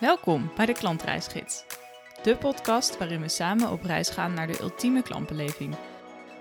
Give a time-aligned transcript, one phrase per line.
[0.00, 1.64] Welkom bij de Klantreisgids.
[2.22, 5.74] De podcast waarin we samen op reis gaan naar de ultieme klantbeleving.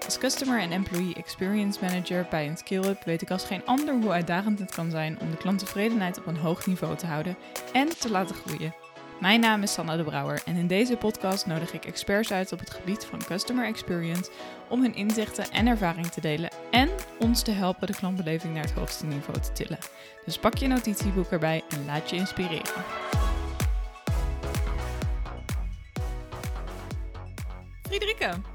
[0.05, 4.11] Als Customer en Employee Experience Manager bij een skill-up weet ik als geen ander hoe
[4.11, 7.37] uitdagend het kan zijn om de klanttevredenheid op een hoog niveau te houden
[7.73, 8.75] en te laten groeien.
[9.19, 12.59] Mijn naam is Sanna de Brouwer en in deze podcast nodig ik experts uit op
[12.59, 14.31] het gebied van Customer Experience
[14.69, 18.73] om hun inzichten en ervaring te delen en ons te helpen de klantbeleving naar het
[18.73, 19.79] hoogste niveau te tillen.
[20.25, 23.24] Dus pak je notitieboek erbij en laat je inspireren.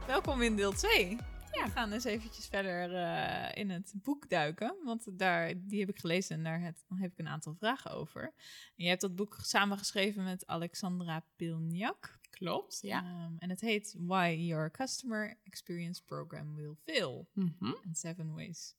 [0.06, 1.10] Welkom in deel 2.
[1.52, 5.88] Ja, we gaan eens eventjes verder uh, in het boek duiken, want daar, die heb
[5.88, 8.22] ik gelezen en daar heb, heb ik een aantal vragen over.
[8.22, 12.18] En je hebt dat boek samengeschreven met Alexandra Pilniak.
[12.30, 13.24] Klopt, ja.
[13.26, 17.28] Um, en het heet Why Your Customer Experience Program Will Fail.
[17.32, 17.76] Mm -hmm.
[17.86, 18.74] And Seven Ways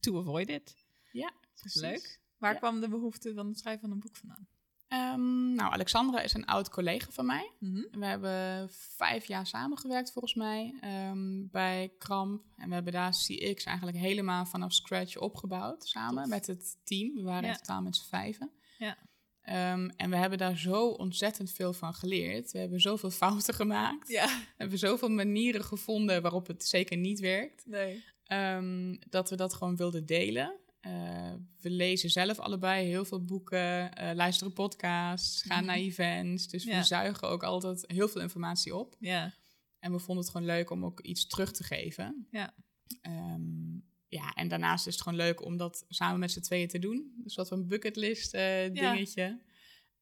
[0.00, 0.76] to Avoid It.
[1.12, 1.80] Ja, precies.
[1.80, 2.20] Leuk.
[2.38, 2.58] Waar Ja.
[2.58, 4.48] kwam de behoefte van het schrijven van een boek vandaan?
[4.94, 7.50] Ehm, nou, Alexandra is een oud collega van mij.
[7.58, 7.82] Mhm.
[7.98, 12.42] We hebben vijf jaar samengewerkt volgens mij ehm, bij Kramp.
[12.56, 16.32] En we hebben daar CX eigenlijk helemaal vanaf scratch opgebouwd samen Tof.
[16.32, 17.14] met het team.
[17.14, 17.50] We waren Ja.
[17.50, 18.50] in totaal met z'n vijven.
[18.78, 18.96] Ja.
[19.42, 22.52] Ehm, en we hebben daar zo ontzettend veel van geleerd.
[22.52, 24.08] We hebben zoveel fouten gemaakt.
[24.08, 27.66] Ja, We hebben zoveel manieren gevonden waarop het zeker niet werkt.
[27.66, 28.04] nee.
[29.08, 30.56] Dat we dat gewoon wilden delen.
[30.84, 35.66] Eh, we lezen zelf allebei heel veel boeken, eh, luisteren podcasts, gaan Mhm.
[35.66, 36.48] naar events.
[36.48, 36.78] Dus Ja.
[36.78, 38.96] we zuigen ook altijd heel veel informatie op.
[38.98, 39.34] Ja,
[39.78, 42.26] En we vonden het gewoon leuk om ook iets terug te geven.
[42.30, 42.54] Ja.
[43.00, 43.74] Ehm,
[44.08, 47.12] ja, en daarnaast is het gewoon leuk om dat samen met z'n tweeën te doen.
[47.16, 49.40] Dus wat een bucketlist eh, dingetje.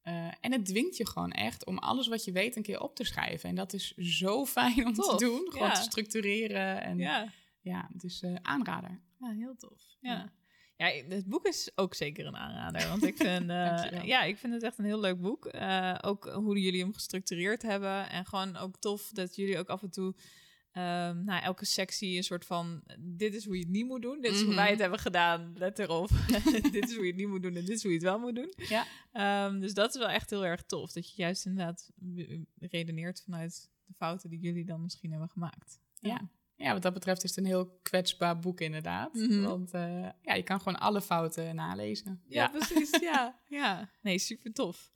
[0.03, 2.95] Eh, en het dwingt je gewoon echt om alles wat je weet een keer op
[2.97, 3.49] te schrijven.
[3.49, 5.47] En dat is zo fijn om Tof, te doen.
[5.51, 5.75] Gewoon ja.
[5.75, 6.83] te structureren.
[6.83, 7.89] En ja, ja.
[7.97, 9.01] dus aanrader.
[9.19, 9.97] Ja, heel tof.
[10.01, 10.33] Ja.
[10.91, 11.15] Ja.
[11.15, 12.89] Het boek is ook zeker een aanrader.
[12.89, 15.47] Want ik vind, eh, ja, ik vind het echt een heel leuk boek.
[15.47, 18.11] Eh, ook hoe jullie hem gestructureerd hebben.
[18.11, 20.15] En gewoon ook tof dat jullie ook af en toe...
[20.73, 22.83] ehm na elke sectie een soort van...
[22.99, 24.21] Dit is hoe je het niet moet doen.
[24.21, 24.57] Dit is hoe Mhm.
[24.57, 25.53] wij het hebben gedaan.
[25.59, 26.09] Let erop.
[26.73, 27.57] dit is hoe je het niet moet doen.
[27.57, 28.55] En dit is hoe je het wel moet doen.
[28.57, 28.87] Ja.
[29.13, 30.93] Ehm, dus dat is wel echt heel erg tof.
[30.93, 31.91] Dat je juist inderdaad
[32.59, 35.81] redeneert vanuit de fouten die jullie dan misschien hebben gemaakt.
[35.99, 36.09] Ja.
[36.09, 36.29] Ja,
[36.73, 39.15] wat dat betreft is het een heel kwetsbaar boek inderdaad.
[39.15, 39.43] Mhm.
[39.43, 42.23] Want eh, ja, je kan gewoon alle fouten nalezen.
[42.27, 42.91] Ja, precies.
[43.01, 43.91] Ja, ja.
[44.03, 44.93] Nee, super tof.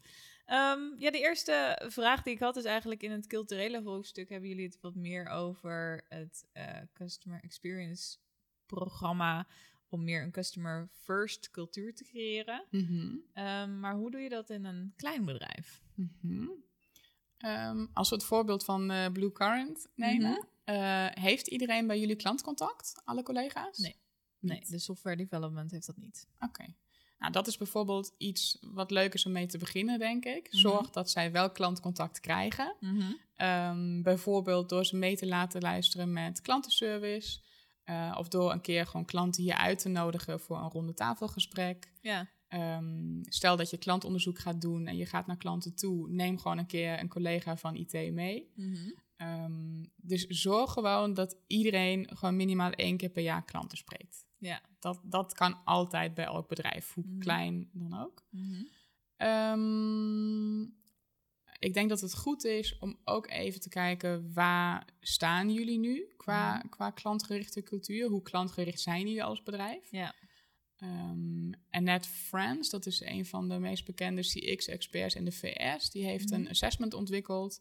[0.46, 4.48] Ehm, ja, de eerste vraag die ik had is eigenlijk in het culturele hoofdstuk hebben
[4.48, 8.16] jullie het wat meer over het eh, Customer Experience
[8.66, 9.46] programma
[9.88, 12.64] om meer een customer first cultuur te creëren.
[12.70, 13.16] Mhm.
[13.32, 15.82] Ehm, maar hoe doe je dat in een klein bedrijf?
[15.94, 16.48] Mhm.
[17.38, 20.76] Ehm, als we het voorbeeld van eh, Blue Current nemen, Mhm.
[20.76, 23.00] eh, heeft iedereen bij jullie klantcontact?
[23.04, 23.78] Alle collega's?
[23.78, 23.96] Nee.
[24.38, 26.28] Nee, de software development heeft dat niet.
[26.40, 26.64] Oké.
[27.18, 30.46] Nou, dat is bijvoorbeeld iets wat leuk is om mee te beginnen, denk ik.
[30.50, 30.56] Mhm.
[30.60, 32.76] Zorg dat zij wel klantcontact krijgen.
[33.34, 37.44] Ehm, bijvoorbeeld door ze mee te laten luisteren met klantenservice.
[37.84, 41.92] eh, of door een keer gewoon klanten hier uit te nodigen voor een ronde tafelgesprek.
[42.00, 46.10] Ja, Ehm, stel dat je klantonderzoek gaat doen en je gaat naar klanten toe.
[46.10, 48.52] Neem gewoon een keer een collega van IT mee.
[49.16, 54.24] Ehm, dus zorg gewoon dat iedereen gewoon minimaal één keer per jaar klanten spreekt.
[54.38, 54.60] ja.
[54.78, 57.18] Dat, dat kan altijd bij elk bedrijf, hoe Mhm.
[57.18, 58.24] klein dan ook.
[59.16, 60.62] Ehm,
[61.58, 66.12] ik denk dat het goed is om ook even te kijken waar staan jullie nu
[66.16, 66.68] qua, Mhm.
[66.68, 68.08] qua klantgerichte cultuur?
[68.08, 69.90] Hoe klantgericht zijn jullie als bedrijf?
[69.90, 70.14] Ja.
[70.76, 76.04] Ehm Annette Friends, dat is een van de meest bekende CX-experts in de VS, die
[76.04, 76.40] heeft Mhm.
[76.40, 77.60] een assessment ontwikkeld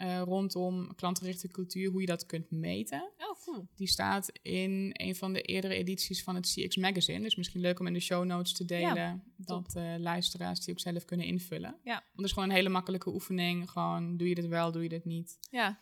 [0.00, 3.10] eh, rondom klantgerichte cultuur, hoe je dat kunt meten.
[3.18, 3.68] Oh, cool.
[3.74, 7.20] Die staat in een van de eerdere edities van het CX Magazine.
[7.20, 9.22] Dus misschien leuk om in de show notes te delen.
[9.36, 11.76] dat eh, luisteraars die ook zelf kunnen invullen.
[11.84, 11.92] Ja.
[11.92, 13.70] Want het is gewoon een hele makkelijke oefening.
[13.70, 15.38] Gewoon, doe je dit wel, doe je dit niet.
[15.50, 15.80] Ja.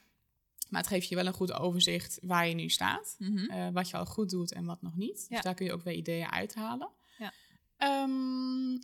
[0.68, 3.16] Maar het geeft je wel een goed overzicht waar je nu staat.
[3.18, 3.50] Mhm.
[3.50, 5.26] eh, wat je al goed doet en wat nog niet.
[5.28, 5.34] Ja.
[5.34, 6.90] Dus daar kun je ook weer ideeën uithalen.
[7.18, 7.32] Ja.
[7.76, 8.78] Ehm,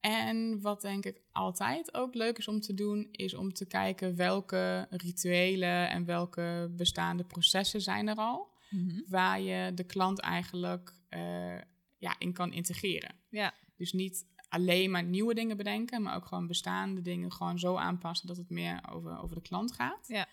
[0.00, 4.16] en wat denk ik altijd ook leuk is om te doen, is om te kijken
[4.16, 9.00] welke rituelen en welke bestaande processen zijn er al, Mhm.
[9.06, 11.58] waar je de klant eigenlijk eh,
[11.98, 13.14] ja, in kan integreren.
[13.30, 13.54] Ja.
[13.76, 18.26] Dus niet alleen maar nieuwe dingen bedenken, maar ook gewoon bestaande dingen gewoon zo aanpassen
[18.26, 20.04] dat het meer over, over de klant gaat.
[20.08, 20.26] Ja.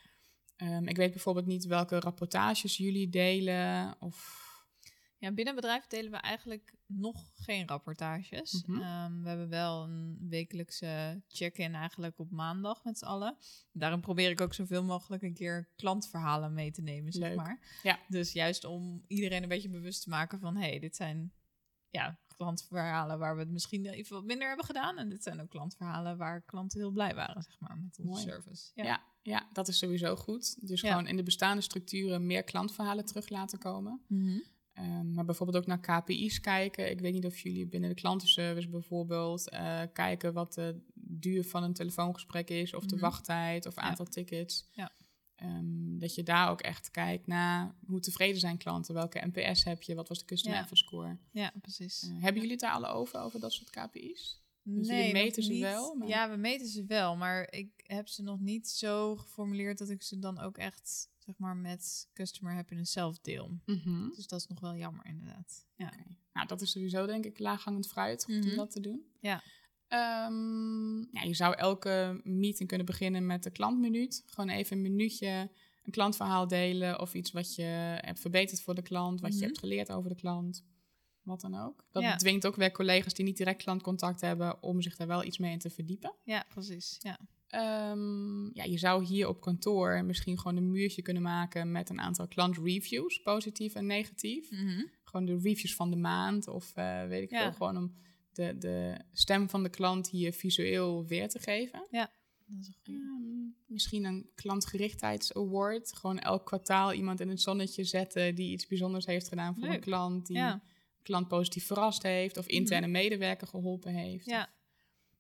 [0.56, 4.44] Ehm, ik weet bijvoorbeeld niet welke rapportages jullie delen of
[5.18, 8.64] Ja, binnen bedrijf delen we eigenlijk nog geen rapportages.
[8.66, 8.82] Mhm.
[8.82, 13.38] Ehm, we hebben wel een wekelijkse check-in eigenlijk op maandag met z'n allen.
[13.72, 17.36] Daarom probeer ik ook zoveel mogelijk een keer klantverhalen mee te nemen, zeg Leuk.
[17.38, 17.80] maar.
[17.84, 18.00] Ja.
[18.08, 20.56] Dus juist om iedereen een beetje bewust te maken van...
[20.56, 21.34] hé, hey, dit zijn
[21.90, 24.98] ja, klantverhalen waar we het misschien even wat minder hebben gedaan.
[24.98, 28.22] En dit zijn ook klantverhalen waar klanten heel blij waren, zeg maar, met onze Mooi.
[28.24, 28.72] service.
[28.74, 29.04] Ja.
[29.22, 30.68] ja, dat is sowieso goed.
[30.68, 30.90] Dus Ja.
[30.90, 34.02] gewoon in de bestaande structuren meer klantverhalen terug laten komen.
[34.08, 34.40] Mhm.
[34.76, 36.90] Ehm, maar bijvoorbeeld ook naar KPI's kijken.
[36.92, 41.64] Ik weet niet of jullie binnen de klantenservice bijvoorbeeld eh, kijken wat de duur van
[41.64, 43.04] een telefoongesprek is, of de Mhm.
[43.04, 44.68] wachttijd of aantal tickets.
[44.72, 44.92] Ja.
[45.36, 49.82] Ehm, dat je daar ook echt kijkt naar hoe tevreden zijn klanten, welke NPS heb
[49.84, 50.68] je, wat was de customer Ja.
[50.72, 51.18] score.
[51.32, 52.04] Ja, precies.
[52.04, 54.44] Eh, hebben jullie het daar alle over, over dat soort KPI's?
[54.64, 55.62] jullie nog meten ze niet.
[55.62, 59.78] wel, maar- Ja, we meten ze wel, maar ik heb ze nog niet zo geformuleerd
[59.78, 63.60] dat ik ze dan ook echt, zeg maar, met customer happiness zelf deel.
[64.16, 65.66] Dus dat is nog wel jammer, inderdaad.
[65.76, 65.94] Ja.
[66.34, 68.50] Nou, dat is sowieso denk ik laaghangend fruit, goed Mhm.
[68.50, 69.06] om dat te doen.
[69.20, 69.44] Ja.
[69.88, 74.24] Ehm, ja, je zou elke meeting kunnen beginnen met de klantminuut.
[74.26, 75.50] Gewoon even een minuutje
[75.84, 77.62] een klantverhaal delen of iets wat je
[78.02, 79.40] hebt verbeterd voor de klant, wat Mhm.
[79.40, 80.64] je hebt geleerd over de klant.
[81.22, 81.86] Wat dan ook.
[81.92, 82.16] Dat Ja.
[82.16, 85.52] dwingt ook weer collega's die niet direct klantcontact hebben om zich daar wel iets mee
[85.52, 86.14] in te verdiepen.
[86.24, 86.96] ja, precies.
[87.00, 87.20] Ja.
[87.48, 92.00] Ehm, ja, je zou hier op kantoor misschien gewoon een muurtje kunnen maken met een
[92.00, 94.50] aantal klantreviews, positief en negatief.
[95.04, 97.42] Gewoon de reviews van de maand of eh, weet ik Ja.
[97.42, 97.52] veel.
[97.52, 97.96] Gewoon om
[98.32, 101.88] de, de stem van de klant hier visueel weer te geven.
[102.48, 102.94] Dat is een.
[102.94, 105.94] Ehm, misschien een klantgerichtheidsaward.
[105.96, 109.80] Gewoon elk kwartaal iemand in het zonnetje zetten die iets bijzonders heeft gedaan voor een
[109.80, 110.26] klant.
[110.28, 110.54] Die Ja.
[110.54, 110.62] een
[111.02, 114.26] klant positief verrast heeft of interne medewerker geholpen heeft.
[114.26, 114.50] Ja.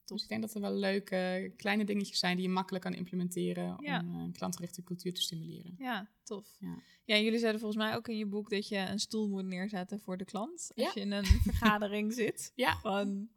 [0.06, 3.75] Dus ik denk dat er wel leuke kleine dingetjes zijn die je makkelijk kan implementeren
[3.80, 4.00] Ja.
[4.00, 5.75] om eh, een klantgerichte cultuur te stimuleren.
[5.78, 6.56] Ja, tof.
[6.60, 6.78] Ja.
[7.06, 7.18] Ja.
[7.18, 10.18] jullie zeiden volgens mij ook in je boek dat je een stoel moet neerzetten voor
[10.18, 10.52] de klant.
[10.75, 10.92] Als Ja.
[10.94, 12.52] je in een vergadering zit.
[12.56, 12.72] Ja.
[12.74, 13.30] Gewoon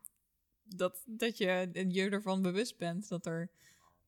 [0.63, 3.51] dat, dat je je ervan bewust bent dat er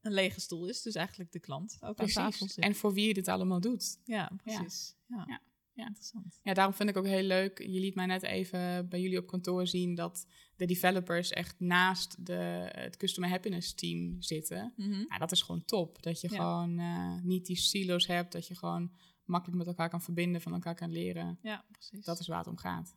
[0.01, 0.83] een lege stoel is.
[0.83, 2.65] Dus eigenlijk de klant ook aan tafel zit.
[2.65, 3.99] En voor wie je dit allemaal doet.
[4.05, 4.95] ja, precies.
[5.07, 5.41] Ja.
[5.81, 5.87] Ja.
[5.87, 5.87] Ja.
[5.89, 6.39] Interessant.
[6.43, 7.59] Ja, daarom vind ik ook heel leuk.
[7.59, 12.27] Je liet mij net even bij jullie op kantoor zien dat de developers echt naast
[12.27, 14.73] de, het Customer Happiness team zitten.
[14.77, 15.05] Mhm.
[15.09, 16.03] Ja, dat is gewoon top.
[16.03, 16.37] Dat je Ja.
[16.37, 18.93] gewoon eh, niet die silo's hebt, dat je gewoon
[19.25, 21.39] makkelijk met elkaar kan verbinden, van elkaar kan leren.
[21.43, 22.05] Ja, precies.
[22.05, 22.97] Dat is waar het om gaat.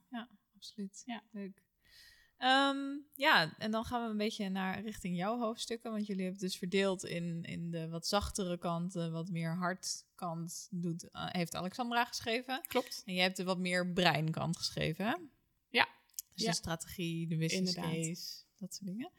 [0.56, 1.02] absoluut.
[1.06, 1.24] Ja.
[1.32, 1.64] Leuk.
[2.44, 2.78] Ehm,
[3.14, 5.92] ja, en dan gaan we een beetje naar richting jouw hoofdstukken.
[5.92, 9.56] Want jullie hebben het dus verdeeld in, in de wat zachtere kant, de wat meer
[9.58, 12.62] hardkant doet, eh, heeft Alexandra geschreven.
[12.68, 13.02] Klopt.
[13.06, 15.16] En jij hebt de wat meer breinkant geschreven, hè?
[15.70, 15.88] Ja.
[16.34, 16.50] Dus Ja.
[16.50, 18.06] de strategie, de business Inderdaad.
[18.06, 19.12] case, dat soort dingen.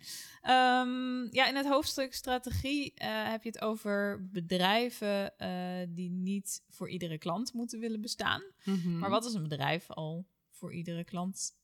[0.43, 6.63] Ehm, ja, in het hoofdstuk strategie eh, heb je het over bedrijven eh, die niet
[6.69, 8.43] voor iedere klant moeten willen bestaan.
[8.65, 8.99] Mhm.
[8.99, 11.63] Maar wat is een bedrijf al voor iedere klant?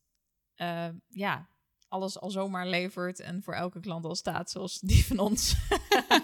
[0.61, 1.49] Eh, ja,
[1.89, 5.57] alles al zomaar levert en voor elke klant al staat, zoals die van ons.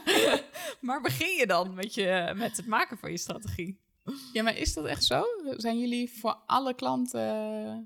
[0.81, 3.81] maar begin je dan met, je, met het maken van je strategie?
[4.33, 5.25] Ja, maar is dat echt zo?
[5.57, 7.77] Zijn jullie voor alle klanten, eh,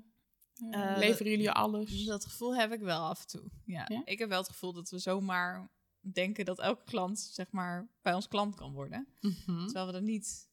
[0.71, 2.05] Eh, leveren jullie alles?
[2.05, 3.51] Dat gevoel heb ik wel af en toe.
[3.65, 3.85] Ja.
[3.87, 4.01] Ja?
[4.05, 8.13] Ik heb wel het gevoel dat we zomaar denken dat elke klant zeg maar bij
[8.13, 9.07] ons klant kan worden.
[9.19, 9.65] Mhm.
[9.65, 10.49] Terwijl we er niet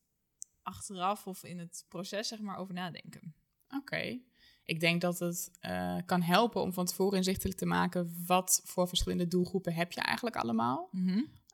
[0.62, 3.34] achteraf of in het proces zeg maar over nadenken.
[3.76, 4.20] Oké.
[4.68, 8.88] Ik denk dat het eh, kan helpen om van tevoren inzichtelijk te maken wat voor
[8.88, 10.90] verschillende doelgroepen heb je eigenlijk allemaal.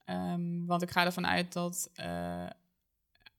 [0.05, 2.46] Ehm, want ik ga ervan uit dat eh,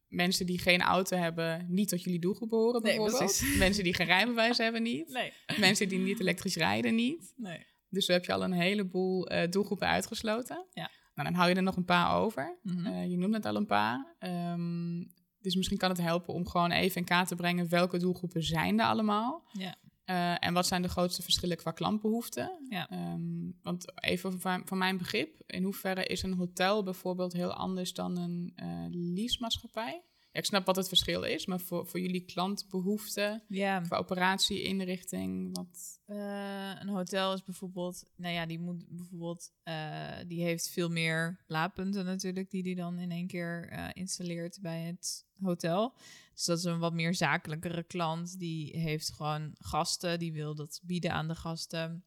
[0.08, 3.38] mensen die geen auto hebben niet tot jullie doelgroep behoren Nee, bijvoorbeeld.
[3.38, 3.58] precies.
[3.66, 5.10] Mensen die geen rijbewijs hebben niet.
[5.10, 5.34] Nee.
[5.60, 7.34] Mensen die niet elektrisch rijden niet.
[7.36, 7.66] Nee.
[7.90, 10.66] Dus dan heb je al een heleboel eh, doelgroepen uitgesloten.
[10.74, 10.92] Ja.
[11.16, 12.58] Nou, dan hou je er nog een paar over.
[12.62, 13.02] Mhm.
[13.02, 14.16] Je noemde het al een paar.
[14.20, 15.04] Ehm,
[15.46, 18.80] dus misschien kan het helpen om gewoon even in kaart te brengen welke doelgroepen zijn
[18.80, 19.44] er allemaal.
[19.52, 19.76] Ja.
[20.06, 22.52] Eh, en wat zijn de grootste verschillen qua klantbehoeften?
[22.70, 22.90] Ja.
[22.90, 27.94] Ehm, want even van, van mijn begrip, in hoeverre is een hotel bijvoorbeeld heel anders
[27.94, 30.04] dan een eh leasemaatschappij?
[30.36, 33.86] Ik snap wat het verschil is, maar voor, voor jullie klantbehoeften, Ja.
[33.86, 36.00] voor operatie, inrichting, wat...
[36.06, 41.44] Eh, een hotel is bijvoorbeeld, nou ja, die moet bijvoorbeeld, eh, die heeft veel meer
[41.48, 45.94] laadpunten natuurlijk, die die dan in één keer eh, installeert bij het hotel.
[46.34, 50.82] Dus dat is een wat meer zakelijkere klant, die heeft gewoon gasten, die wil dat
[50.84, 52.06] bieden aan de gasten.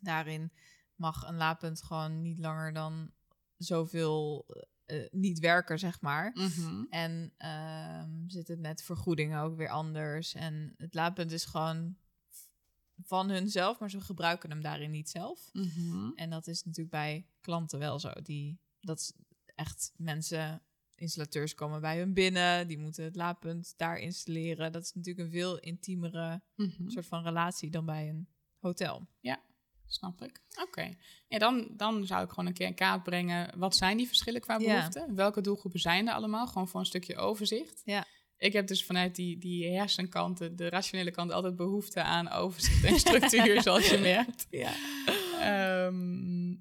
[0.00, 0.52] Daarin
[0.94, 3.10] mag een laadpunt gewoon niet langer dan
[3.56, 4.46] zoveel
[4.86, 6.30] eh, niet werken, zeg maar.
[6.34, 6.84] Mhm.
[6.90, 10.34] En ehm, zit het met vergoedingen ook weer anders.
[10.34, 11.96] En het laadpunt is gewoon
[13.02, 15.50] van hunzelf, maar ze gebruiken hem daarin niet zelf.
[15.52, 16.10] Mhm.
[16.14, 18.10] En dat is natuurlijk bij klanten wel zo.
[18.22, 19.12] Die, dat is
[19.54, 20.62] echt mensen,
[20.94, 24.72] installateurs komen bij hun binnen, die moeten het laadpunt daar installeren.
[24.72, 26.88] Dat is natuurlijk een veel intiemere Mhm.
[26.88, 29.06] soort van relatie dan bij een hotel.
[29.86, 30.42] Snap ik.
[30.62, 30.94] Oké.
[31.28, 33.58] Ja, dan, dan zou ik gewoon een keer in kaart brengen.
[33.58, 34.74] Wat zijn die verschillen qua Ja.
[34.76, 35.14] behoeften?
[35.14, 36.46] Welke doelgroepen zijn er allemaal?
[36.46, 37.82] Gewoon voor een stukje overzicht.
[37.84, 38.04] Ja.
[38.36, 42.98] ik heb dus vanuit die, die hersenkant, de, rationele kant, altijd behoefte aan overzicht en
[42.98, 44.46] structuur, zoals je merkt.
[44.50, 44.72] Ja.
[45.40, 46.54] Ehm,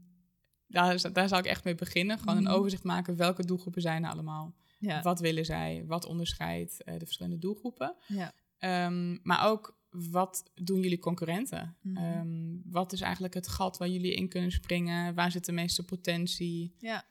[0.68, 2.20] daar, daar zal ik echt mee beginnen.
[2.20, 2.54] Gewoon een Mhm.
[2.54, 3.16] overzicht maken.
[3.16, 4.56] Welke doelgroepen zijn er allemaal?
[4.80, 5.02] Ja.
[5.02, 5.84] Wat willen zij?
[5.88, 7.96] Wat onderscheidt eh, de verschillende doelgroepen?
[8.08, 8.32] Ja.
[8.58, 11.78] Ehm, maar ook, wat doen jullie concurrenten?
[11.82, 11.98] Mhm.
[11.98, 15.16] Ehm, wat is eigenlijk het gat waar jullie in kunnen springen?
[15.16, 16.76] Waar zit de meeste potentie?
[16.78, 17.06] Ja.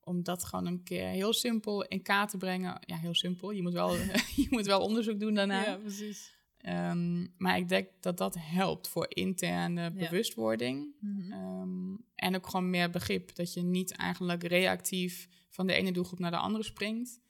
[0.00, 2.80] Om dat gewoon een keer heel simpel in kaart te brengen.
[2.80, 3.50] Ja, heel simpel.
[3.50, 3.94] Je moet wel,
[4.44, 5.64] je moet wel onderzoek doen daarna.
[5.64, 6.36] Ja, precies.
[6.58, 10.94] Ehm, maar ik denk dat dat helpt voor interne bewustwording.
[11.00, 11.32] Mhm.
[11.32, 13.34] Ehm, en ook gewoon meer begrip.
[13.34, 17.20] Dat je niet eigenlijk reactief van de ene doelgroep naar de andere springt.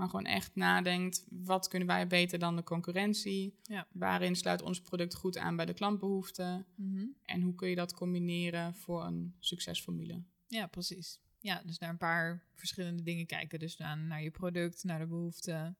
[0.00, 3.58] Maar gewoon echt nadenkt, wat kunnen wij beter dan de concurrentie?
[3.62, 3.86] Ja.
[3.92, 6.66] Waarin sluit ons product goed aan bij de klantbehoeften?
[6.74, 7.06] Mhm.
[7.24, 10.22] En hoe kun je dat combineren voor een succesformule?
[10.46, 11.20] Ja, precies.
[11.38, 13.58] Ja, dus naar een paar verschillende dingen kijken.
[13.58, 15.76] Dus dan naar je product, naar de behoeften.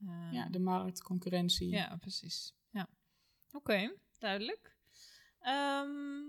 [0.00, 1.68] Ehm, Ja, de markt, concurrentie.
[1.68, 2.54] Ja, precies.
[2.70, 2.88] Ja.
[3.52, 4.76] Oké, duidelijk.
[5.40, 6.22] Ehm,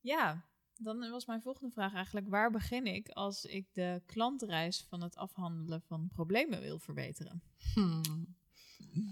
[0.00, 5.02] ja, dan was mijn volgende vraag eigenlijk: waar begin ik als ik de klantreis van
[5.02, 7.42] het afhandelen van problemen wil verbeteren?
[7.74, 8.34] Hmm.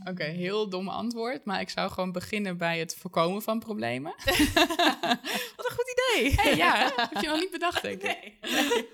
[0.04, 4.14] Oké, heel dom antwoord, maar ik zou gewoon beginnen bij het voorkomen van problemen.
[5.56, 6.02] Wat een goed idee!
[6.42, 8.38] Hey, ja, heb je nog niet bedacht, denk ik.
[8.40, 8.88] Nee.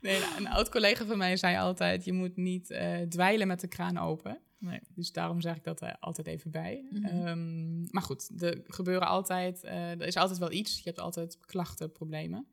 [0.00, 3.60] Nee, nou, een oud collega van mij zei altijd: je moet niet eh, dweilen met
[3.60, 4.40] de kraan open.
[4.62, 4.80] Nee.
[4.94, 6.86] Dus daarom zeg ik dat er altijd even bij.
[6.90, 7.04] Mhm.
[7.04, 10.76] Ehm, maar goed, er gebeuren altijd, eh, er is altijd wel iets.
[10.76, 12.46] Je hebt altijd klachten, problemen.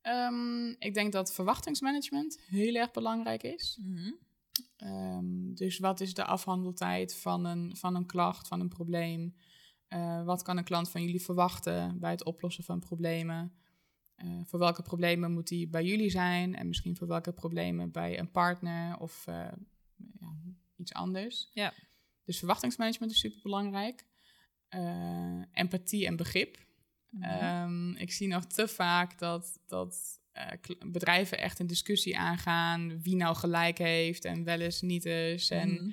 [0.00, 3.78] Ehm, ik denk dat verwachtingsmanagement heel erg belangrijk is.
[3.82, 4.12] Mhm.
[4.76, 9.34] Ehm, dus wat is de afhandeltijd van een, van een klacht, van een probleem?
[9.88, 13.52] Eh, wat kan een klant van jullie verwachten bij het oplossen van problemen?
[14.14, 16.54] Eh, voor welke problemen moet die bij jullie zijn?
[16.54, 19.52] En misschien voor welke problemen bij een partner of eh,
[20.20, 20.36] ja,
[20.78, 21.48] iets anders.
[21.52, 21.74] Ja.
[22.24, 24.06] Dus verwachtingsmanagement is super belangrijk.
[25.52, 26.66] empathie en begrip.
[27.10, 27.22] Mhm.
[27.24, 30.52] Ehm, ik zie nog te vaak dat, dat eh,
[30.86, 35.50] bedrijven echt een discussie aangaan wie nou gelijk heeft en wel eens niet is.
[35.50, 35.90] En Mhm.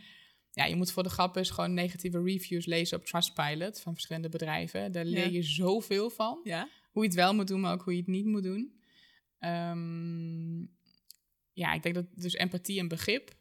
[0.52, 4.30] ja, je moet voor de grap eens gewoon negatieve reviews lezen op Trustpilot van verschillende
[4.30, 4.92] bedrijven.
[4.92, 5.32] Daar leer Ja.
[5.32, 6.40] je zoveel van.
[6.44, 6.70] Ja.
[6.92, 8.80] Hoe je het wel moet doen, maar ook hoe je het niet moet doen.
[9.40, 10.60] Ehm,
[11.54, 13.36] ja, ik denk dat dus empathie en begrip.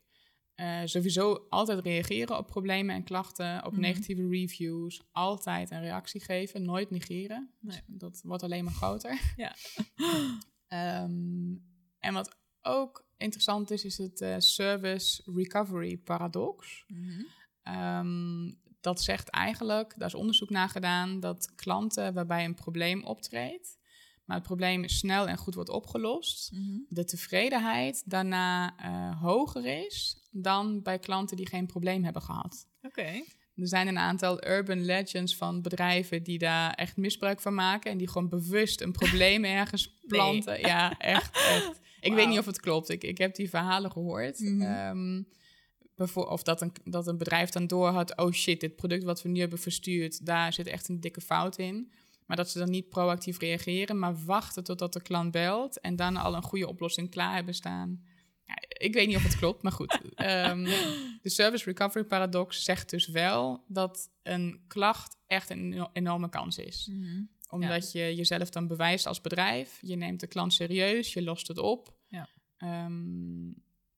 [0.55, 3.81] Eh, sowieso altijd reageren op problemen en klachten, op Mhm.
[3.81, 5.03] negatieve reviews.
[5.13, 7.51] Altijd een reactie geven, nooit negeren.
[7.61, 7.77] Nee.
[7.87, 9.21] Dus dat wordt alleen maar groter.
[9.37, 9.55] Ja.
[10.69, 11.55] Ehm,
[11.99, 16.85] en wat ook interessant is, is het eh, service recovery paradox.
[16.87, 17.23] Mhm.
[17.63, 23.79] Ehm, dat zegt eigenlijk, daar is onderzoek naar gedaan, dat klanten waarbij een probleem optreedt,
[24.25, 26.79] maar het probleem snel en goed wordt opgelost, Mhm.
[26.89, 32.67] de tevredenheid daarna eh, hoger is dan bij klanten die geen probleem hebben gehad.
[32.83, 33.23] Oké.
[33.57, 37.99] Er zijn een aantal urban legends van bedrijven die daar echt misbruik van maken en
[37.99, 40.61] die gewoon bewust een probleem ergens planten.
[40.61, 41.81] Ja, echt, echt.
[42.01, 42.89] Ik weet niet of het klopt.
[42.89, 44.39] Ik, ik heb die verhalen gehoord.
[45.97, 49.29] Bijvoor- of dat een, dat een bedrijf dan doorhad, oh shit, dit product wat we
[49.29, 51.93] nu hebben verstuurd, daar zit echt een dikke fout in.
[52.27, 56.17] Maar dat ze dan niet proactief reageren, maar wachten totdat de klant belt en dan
[56.17, 58.05] al een goede oplossing klaar hebben staan.
[58.47, 59.99] Ja, ik weet niet of het klopt, maar goed.
[60.15, 60.65] Ehm,
[61.23, 66.59] de service recovery paradox zegt dus wel dat een klacht echt een eno- enorme kans
[66.59, 66.89] is.
[66.91, 67.23] Mhm.
[67.49, 69.79] Omdat je jezelf dan bewijst als bedrijf.
[69.81, 71.95] Je neemt de klant serieus, je lost het op.
[72.09, 72.29] Ja.
[72.57, 73.47] Ehm,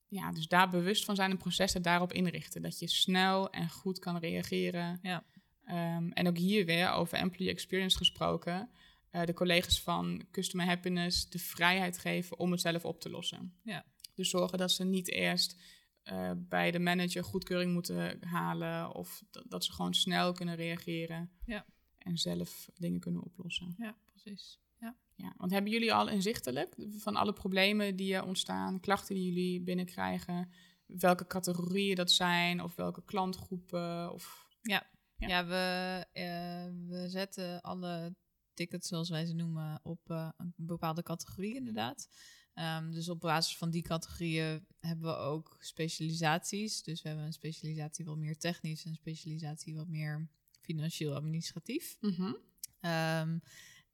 [0.09, 2.62] ja, dus daar bewust van zijn en processen daarop inrichten.
[2.62, 4.99] Dat je snel en goed kan reageren.
[5.02, 5.25] Ja.
[5.66, 8.70] Ehm, en ook hier weer over employee experience gesproken.
[9.11, 13.54] eh, de collega's van Customer Happiness de vrijheid geven om het zelf op te lossen.
[13.62, 13.85] Ja.
[14.14, 15.56] Dus zorgen dat ze niet eerst
[16.02, 18.94] eh, bij de manager goedkeuring moeten halen.
[18.94, 21.30] Of dat, dat ze gewoon snel kunnen reageren.
[21.44, 21.66] Ja.
[21.99, 23.75] En zelf dingen kunnen oplossen.
[23.78, 24.61] Ja, precies.
[24.80, 24.96] Ja.
[25.14, 29.61] Ja, want hebben jullie al inzichtelijk van alle problemen die er ontstaan, klachten die jullie
[29.61, 30.50] binnenkrijgen,
[30.87, 34.12] welke categorieën dat zijn of welke klantgroepen?
[34.12, 34.49] Of...
[34.62, 34.87] Ja.
[35.18, 38.14] Ja, we, eh, we zetten alle
[38.54, 42.08] tickets, zoals wij ze noemen, op eh, een bepaalde categorie inderdaad.
[42.54, 46.82] Ehm, dus op basis van die categorieën hebben we ook specialisaties.
[46.82, 50.28] Dus we hebben een specialisatie wat meer technisch, een specialisatie wat meer
[50.61, 51.96] financieel-administratief.
[52.00, 52.32] Mhm.
[52.80, 53.38] Ehm,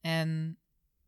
[0.00, 0.58] en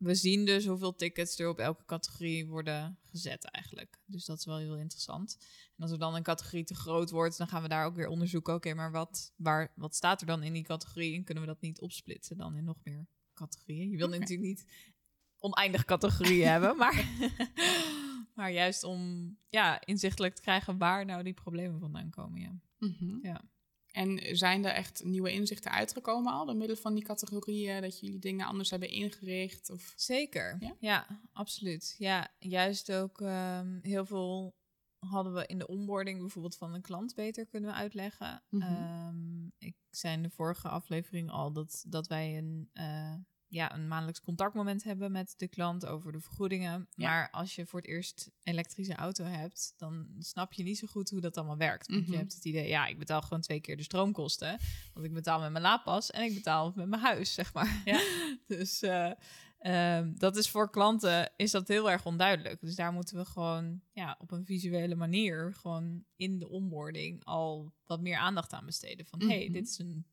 [0.05, 3.99] we zien dus hoeveel tickets er op elke categorie worden gezet eigenlijk.
[4.05, 5.37] Dus dat is wel heel interessant.
[5.75, 8.07] En als er dan een categorie te groot wordt, dan gaan we daar ook weer
[8.07, 8.53] onderzoeken.
[8.53, 11.15] Oké, maar wat, waar, wat staat er dan in die categorie?
[11.15, 13.89] En kunnen we dat niet opsplitsen dan in nog meer categorieën?
[13.89, 14.17] Je wil Oké.
[14.17, 14.65] natuurlijk niet
[15.37, 17.05] oneindig categorieën hebben, maar
[18.35, 22.41] Maar juist om ja, inzichtelijk te krijgen waar nou die problemen vandaan komen.
[22.41, 22.59] Ja.
[22.77, 23.17] Mhm.
[23.21, 23.41] Ja.
[23.95, 27.81] En zijn er echt nieuwe inzichten uitgekomen al door middel van die categorieën?
[27.81, 29.69] Dat jullie dingen anders hebben ingericht?
[29.69, 29.93] Of...
[29.95, 30.75] Zeker, Ja?
[30.79, 31.21] ja?
[31.31, 31.95] absoluut.
[31.97, 34.55] Ja, juist ook ehm, heel veel
[34.99, 38.43] hadden we in de onboarding bijvoorbeeld van een klant beter kunnen uitleggen.
[38.49, 38.61] Mhm.
[38.61, 43.13] Ehm, ik zei in de vorige aflevering al dat, dat wij een, eh,
[43.47, 46.87] ja, een maandelijks contactmoment hebben met de klant over de vergoedingen.
[46.95, 47.07] Ja.
[47.09, 51.09] Maar als je voor het eerst elektrische auto hebt, dan snap je niet zo goed
[51.09, 51.87] hoe dat allemaal werkt.
[51.87, 52.11] Want Mhm.
[52.11, 54.59] je hebt het idee, ja, ik betaal gewoon twee keer de stroomkosten.
[54.93, 57.81] Want ik betaal met mijn laadpas en ik betaal met mijn huis, zeg maar.
[57.85, 57.99] Ja.
[58.57, 59.11] dus eh,
[59.59, 62.61] ehm, dat is voor klanten is dat heel erg onduidelijk.
[62.61, 67.73] Dus daar moeten we gewoon ja, op een visuele manier gewoon in de onboarding al
[67.85, 69.05] wat meer aandacht aan besteden.
[69.05, 69.53] Van hey, Mhm.
[69.53, 70.05] dit is een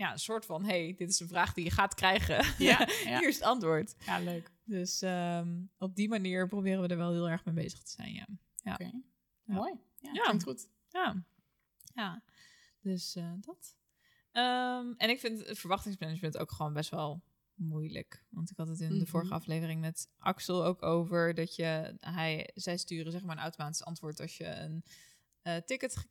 [0.00, 2.44] ja, een soort van hey, dit is een vraag die je gaat krijgen.
[2.64, 3.18] Ja, ja.
[3.18, 3.94] Hier is het antwoord.
[4.06, 4.50] ja, leuk.
[4.64, 8.12] Dus ehm, op die manier proberen we er wel heel erg mee bezig te zijn.
[8.14, 8.26] Ja,
[8.62, 8.72] Ja.
[8.72, 8.84] Oké.
[8.84, 9.54] Ja.
[9.54, 9.72] Mooi.
[9.98, 10.22] Ja, Ja.
[10.22, 10.68] klinkt goed.
[10.88, 11.24] ja.
[11.94, 12.22] ja.
[12.80, 13.76] Dus eh, dat.
[14.32, 17.22] Ehm, en ik vind het verwachtingsmanagement ook gewoon best wel
[17.54, 18.24] moeilijk.
[18.28, 19.06] Want ik had het in de Mhm.
[19.06, 23.84] vorige aflevering met Axel ook over dat je, hij, zij sturen zeg maar een automatisch
[23.84, 24.84] antwoord als je een
[25.42, 26.06] eh, ticket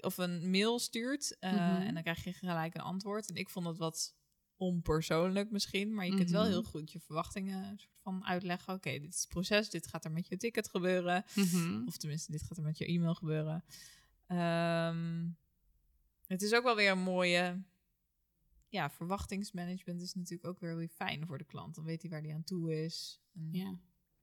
[0.00, 1.38] of een mail stuurt.
[1.38, 1.80] eh, Mhm.
[1.82, 3.28] En dan krijg je gelijk een antwoord.
[3.28, 4.14] En ik vond dat wat
[4.56, 6.50] onpersoonlijk misschien, maar je kunt wel Mhm.
[6.50, 8.74] heel goed je verwachtingen soort van uitleggen.
[8.74, 11.24] Oké, dit is het proces, dit gaat er met je ticket gebeuren.
[11.34, 11.86] Mhm.
[11.86, 13.64] Of tenminste, dit gaat er met je e-mail gebeuren.
[14.26, 15.28] Ehm,
[16.26, 17.62] het is ook wel weer een mooie...
[18.68, 21.74] Ja, verwachtingsmanagement is natuurlijk ook weer weer fijn voor de klant.
[21.74, 23.20] Dan weet hij waar hij aan toe is.
[23.34, 23.78] En, Ja.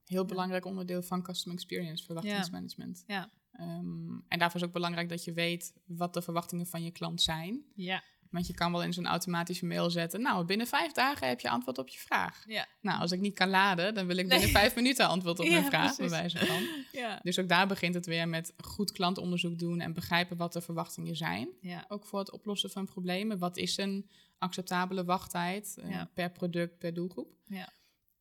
[0.06, 3.04] Heel belangrijk onderdeel van customer experience, verwachtingsmanagement.
[3.08, 3.32] Ja.
[3.52, 7.22] Ehm, en daarvoor is ook belangrijk dat je weet wat de verwachtingen van je klant
[7.22, 7.64] zijn.
[7.76, 8.04] ja.
[8.30, 10.22] Want je kan wel in zo'n automatische mail zetten.
[10.22, 12.44] Nou, binnen vijf dagen heb je antwoord op je vraag.
[12.48, 12.68] Ja.
[12.82, 14.56] Nou, als ik niet kan laden, dan wil ik binnen Nee.
[14.56, 16.32] vijf minuten antwoord op Ja, mijn vraag, bij precies.
[16.32, 16.64] wijze van.
[17.02, 17.20] Ja.
[17.24, 21.16] Dus ook daar begint het weer met goed klantonderzoek doen en begrijpen wat de verwachtingen
[21.16, 21.50] zijn.
[21.62, 21.86] Ja.
[21.88, 23.38] Ook voor het oplossen van problemen.
[23.38, 27.34] Wat is een acceptabele wachttijd eh, per product, per doelgroep?
[27.46, 27.70] Ja.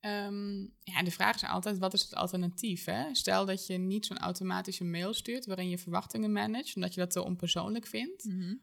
[0.00, 2.84] Ehm, ja, de vraag is altijd, wat is het alternatief?
[2.84, 3.14] Hè?
[3.14, 7.10] Stel dat je niet zo'n automatische mail stuurt waarin je verwachtingen managt, omdat je dat
[7.10, 8.24] te onpersoonlijk vindt.
[8.24, 8.54] Mhm.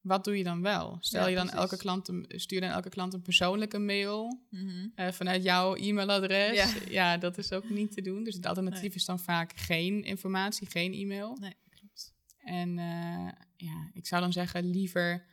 [0.00, 0.96] Wat doe je dan wel?
[1.00, 1.62] Stel Ja, je dan precies.
[1.62, 4.88] elke klant een, stuur dan elke klant een persoonlijke mail Mhm.
[4.94, 6.56] eh, vanuit jouw e-mailadres.
[6.56, 6.74] Ja.
[6.90, 7.16] Ja.
[7.16, 8.24] dat is ook niet te doen.
[8.24, 8.94] Dus het alternatief Nee.
[8.94, 11.36] is dan vaak geen informatie, geen e-mail.
[11.40, 12.14] Nee, klopt.
[12.38, 15.24] En eh, ja, ik zou dan zeggen liever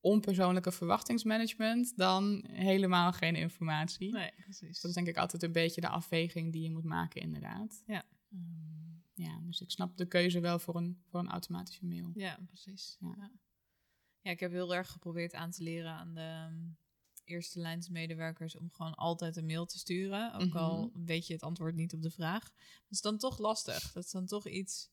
[0.00, 4.12] onpersoonlijke verwachtingsmanagement dan helemaal geen informatie.
[4.12, 4.80] Nee, precies.
[4.80, 7.82] Dat is denk ik altijd een beetje de afweging die je moet maken, inderdaad.
[7.86, 8.04] Ja.
[8.32, 12.10] Ehm, ja, dus ik snap de keuze wel voor een, voor een automatische mail.
[12.14, 12.96] Ja, precies.
[13.00, 13.14] Ja.
[13.16, 13.30] Ja.
[14.22, 14.30] Ja.
[14.30, 16.68] ik heb heel erg geprobeerd aan te leren aan de ehm,
[17.24, 20.34] eerste lijnsmedewerkers om gewoon altijd een mail te sturen.
[20.34, 22.42] Ook al weet je het antwoord niet op de vraag.
[22.42, 23.92] Dat is dan toch lastig.
[23.92, 24.90] Dat is dan toch iets.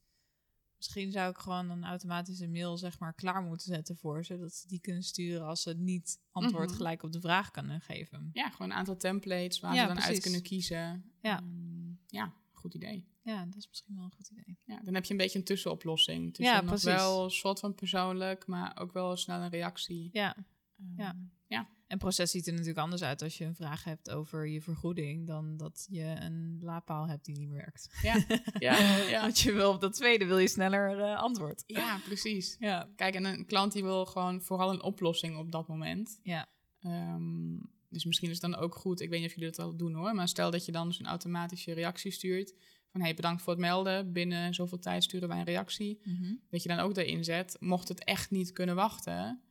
[0.78, 4.38] Misschien zou ik gewoon een automatische mail zeg maar klaar moeten zetten voor ze.
[4.38, 6.76] Dat ze die kunnen sturen als ze niet antwoord Mhm.
[6.78, 8.30] gelijk op de vraag kunnen geven.
[8.34, 11.12] Ja, gewoon een aantal templates waar Ja, ze dan uit kunnen kiezen.
[11.22, 11.38] Ja.
[11.40, 13.06] Ehm, ja, goed idee.
[13.22, 14.58] Ja, dat is misschien wel een goed idee.
[14.64, 16.34] Ja, dan heb je een beetje een tussenoplossing.
[16.34, 16.86] Tussen Ja, nog precies.
[16.86, 20.10] wel een soort van persoonlijk, maar ook wel snel een reactie.
[20.12, 20.36] Ja,
[20.80, 21.16] Ehm, Ja.
[21.48, 21.70] Ja.
[21.88, 25.28] En proces ziet er natuurlijk anders uit als je een vraag hebt over je vergoeding,
[25.28, 27.90] dan dat je een laadpaal hebt die niet meer werkt.
[28.02, 28.26] Ja,
[28.60, 29.22] ja, ja.
[29.22, 31.64] Want je wil op dat tweede wil je sneller eh, antwoord.
[31.68, 32.56] ja, precies.
[32.60, 32.90] Ja.
[32.96, 36.20] Kijk, en een klant die wil gewoon vooral een oplossing op dat moment.
[36.24, 36.48] Ja.
[36.80, 37.58] Ehm,
[37.90, 39.94] dus misschien is het dan ook goed, ik weet niet of jullie dat al doen
[39.94, 42.54] hoor, maar stel dat je dan dus een automatische reactie stuurt.
[42.92, 46.00] Van hey, bedankt voor het melden, binnen zoveel tijd sturen wij een reactie.
[46.04, 46.34] Mhm.
[46.50, 49.42] Dat je dan ook erin zet, mocht het echt niet kunnen wachten,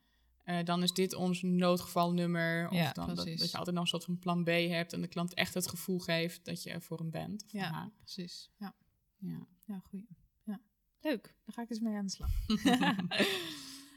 [0.44, 2.68] eh, dan is dit ons noodgevalnummer.
[2.68, 5.08] Of Ja, dan dat, je altijd nog een soort van plan B hebt en de
[5.08, 7.44] klant echt het gevoel geeft dat je er voor hem bent.
[7.44, 7.70] Of Ja.
[7.72, 7.90] haar.
[7.98, 8.50] Precies.
[8.58, 8.74] Ja,
[9.18, 9.46] Ja.
[9.66, 10.08] ja goeie.
[10.42, 10.60] Ja.
[11.00, 12.30] Leuk, daar ga ik eens mee aan de slag.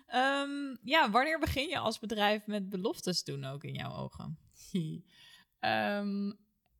[0.07, 4.37] Ehm, ja, wanneer begin je als bedrijf met beloftes doen ook in jouw ogen?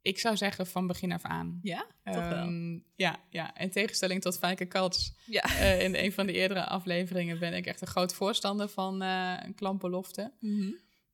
[0.02, 1.60] Ik zou zeggen van begin af aan.
[1.62, 2.32] Ja, toch wel.
[2.32, 5.14] Ehm, ja, ja, in tegenstelling tot Fijke Kats.
[5.26, 5.42] Ja.
[5.44, 9.34] eh, in een van de eerdere afleveringen ben ik echt een groot voorstander van eh,
[9.44, 10.32] een klantbelofte.
[10.40, 10.72] Mhm.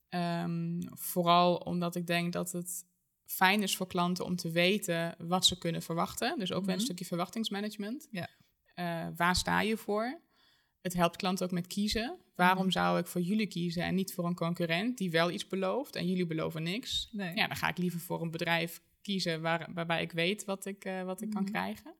[0.09, 2.85] Ehm, vooral omdat ik denk dat het
[3.25, 6.39] fijn is voor klanten om te weten wat ze kunnen verwachten.
[6.39, 6.85] Dus ook weer een Mhm.
[6.85, 8.07] stukje verwachtingsmanagement.
[8.11, 8.27] Ja.
[8.73, 10.21] Eh, waar sta je voor?
[10.81, 12.17] Het helpt klanten ook met kiezen.
[12.35, 12.71] Waarom Mhm.
[12.71, 16.07] zou ik voor jullie kiezen en niet voor een concurrent die wel iets belooft en
[16.07, 17.09] jullie beloven niks?
[17.11, 17.35] Nee.
[17.35, 20.85] Ja, dan ga ik liever voor een bedrijf kiezen waar, waarbij ik weet wat ik,
[20.85, 21.51] eh, wat ik kan Mhm.
[21.51, 21.93] krijgen.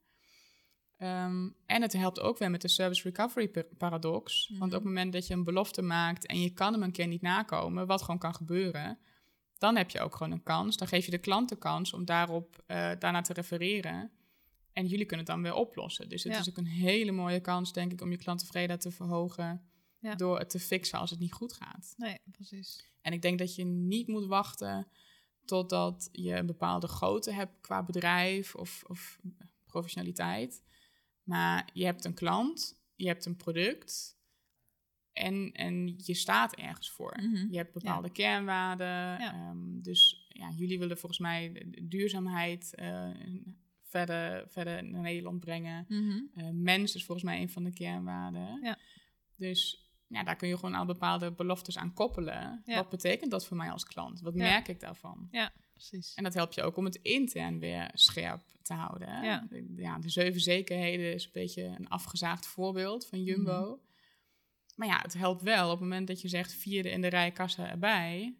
[0.98, 4.48] Ehm, en het helpt ook weer met de service recovery pa- paradox.
[4.48, 4.66] Want Mhm.
[4.66, 7.22] op het moment dat je een belofte maakt en je kan hem een keer niet
[7.22, 8.98] nakomen, wat gewoon kan gebeuren,
[9.58, 10.78] dan heb je ook gewoon een kans.
[10.78, 14.12] Dan geef je de klant de kans om daarop, eh, daarna te refereren.
[14.74, 16.10] En jullie kunnen het dan weer oplossen.
[16.10, 19.62] Dus het is ook een hele mooie kans, denk ik, om je klanttevredenheid te verhogen.
[20.16, 21.94] Door het te fixen als het niet goed gaat.
[21.98, 22.90] Nee, precies.
[23.02, 24.88] En ik denk dat je niet moet wachten
[25.46, 29.20] totdat je een bepaalde grootte hebt qua bedrijf of, of
[29.66, 30.64] professionaliteit.
[31.24, 34.18] Maar je hebt een klant, je hebt een product
[35.14, 37.18] en, en je staat ergens voor.
[37.22, 37.52] Mhm.
[37.52, 39.20] Je hebt bepaalde kernwaarden.
[39.20, 43.10] Ehm, dus ja, jullie willen volgens mij duurzaamheid uh,
[43.84, 45.86] verder, verder naar Nederland brengen.
[45.88, 48.60] Mm mens is volgens mij een van de kernwaarden.
[48.62, 48.78] Ja.
[49.36, 52.62] Dus ja, daar kun je gewoon al bepaalde beloftes aan koppelen.
[52.66, 54.22] Wat betekent dat voor mij als klant?
[54.22, 55.28] Wat merk ik daarvan?
[55.32, 56.14] Ja, precies.
[56.14, 59.24] En dat helpt je ook om het intern weer scherp te houden.
[59.24, 59.46] Ja.
[59.50, 63.62] De, ja, de zeven zekerheden is een beetje een afgezaagd voorbeeld van Jumbo.
[63.62, 63.92] Mhm.
[64.76, 67.32] Maar ja, het helpt wel op het moment dat je zegt vierde in de rij
[67.32, 68.36] kassa erbij.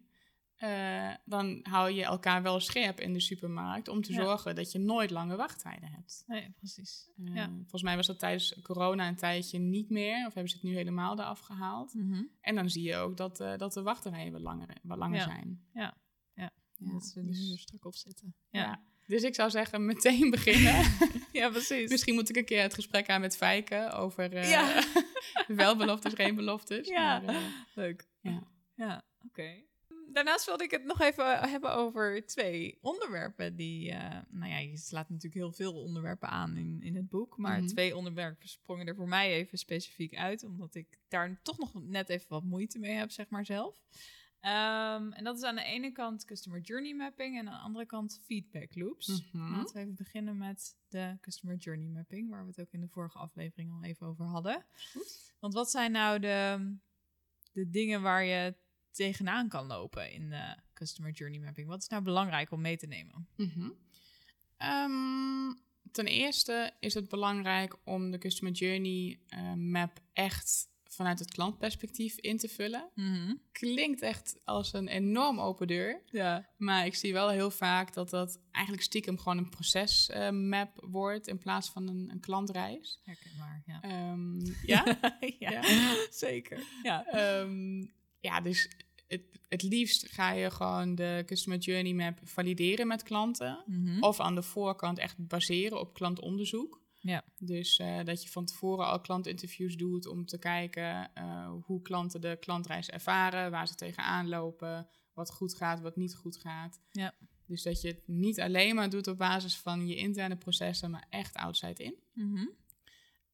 [0.64, 4.78] Uh, dan hou je elkaar wel scherp in de supermarkt om te zorgen dat je
[4.78, 6.24] nooit lange wachttijden hebt.
[6.26, 7.10] Nee, precies.
[7.16, 7.46] Uh, ja.
[7.46, 10.74] Volgens mij was dat tijdens corona een tijdje niet meer, of hebben ze het nu
[10.74, 11.94] helemaal eraf gehaald.
[11.94, 12.30] Mm -hmm.
[12.40, 15.64] En dan zie je ook dat, uh, dat de wachtrijen wat langer, wat langer zijn.
[15.72, 15.96] Ja,
[16.34, 16.50] ja.
[16.78, 18.34] dat ze dus, strak op zitten.
[18.50, 18.82] Ja.
[19.06, 20.74] Dus ik zou zeggen, meteen beginnen.
[21.32, 21.90] ja, precies.
[21.90, 24.82] Misschien moet ik een keer het gesprek aan met Fijke over ja.
[25.46, 26.88] wel beloftes, geen beloftes.
[26.88, 28.08] Ja, maar, leuk.
[28.20, 28.42] Ja,
[28.74, 29.40] ja oké.
[29.40, 29.72] Okay
[30.14, 34.76] daarnaast wilde ik het nog even hebben over twee onderwerpen die, uh, nou ja, je
[34.76, 37.66] slaat natuurlijk heel veel onderwerpen aan in, in het boek, maar mhm.
[37.66, 42.08] twee onderwerpen sprongen er voor mij even specifiek uit, omdat ik daar toch nog net
[42.08, 43.82] even wat moeite mee heb, zeg maar zelf.
[44.44, 47.86] Um, en dat is aan de ene kant customer journey mapping en aan de andere
[47.86, 49.22] kant feedback loops.
[49.32, 52.80] Mm Laten we even beginnen met de customer journey mapping, waar we het ook in
[52.80, 54.64] de vorige aflevering al even over hadden.
[55.40, 56.74] Want wat zijn nou de,
[57.52, 58.54] de dingen waar je
[58.94, 61.68] tegenaan kan lopen in de customer journey mapping?
[61.68, 63.28] Wat is nou belangrijk om mee te nemen?
[63.36, 63.70] Mhm.
[64.56, 65.52] Ehm,
[65.92, 72.16] ten eerste is het belangrijk om de customer journey uh, map echt vanuit het klantperspectief
[72.16, 72.90] in te vullen.
[72.94, 73.34] Mhm.
[73.52, 76.02] Klinkt echt als een enorm open deur.
[76.10, 76.48] Ja.
[76.56, 81.26] Maar ik zie wel heel vaak dat dat eigenlijk stiekem gewoon een procesmap uh, wordt
[81.26, 83.00] in plaats van een, een klantreis.
[83.04, 84.10] Herkenbaar, ja.
[84.10, 84.84] Um, ja?
[85.38, 85.50] ja?
[85.50, 85.94] ja?
[86.10, 86.62] zeker.
[86.82, 88.68] Ja, um, ja dus
[89.06, 93.62] het, het liefst ga je gewoon de Customer Journey Map valideren met klanten.
[93.66, 94.02] Mhm.
[94.02, 96.82] Of aan de voorkant echt baseren op klantonderzoek.
[97.00, 97.24] Ja.
[97.38, 102.20] Dus uh, dat je van tevoren al klantinterviews doet om te kijken uh, hoe klanten
[102.20, 106.80] de klantreis ervaren, waar ze tegenaan lopen, wat goed gaat, wat niet goed gaat.
[106.90, 107.14] Ja.
[107.46, 111.06] Dus dat je het niet alleen maar doet op basis van je interne processen, maar
[111.10, 111.94] echt outside in.
[112.12, 112.50] Mm -hmm.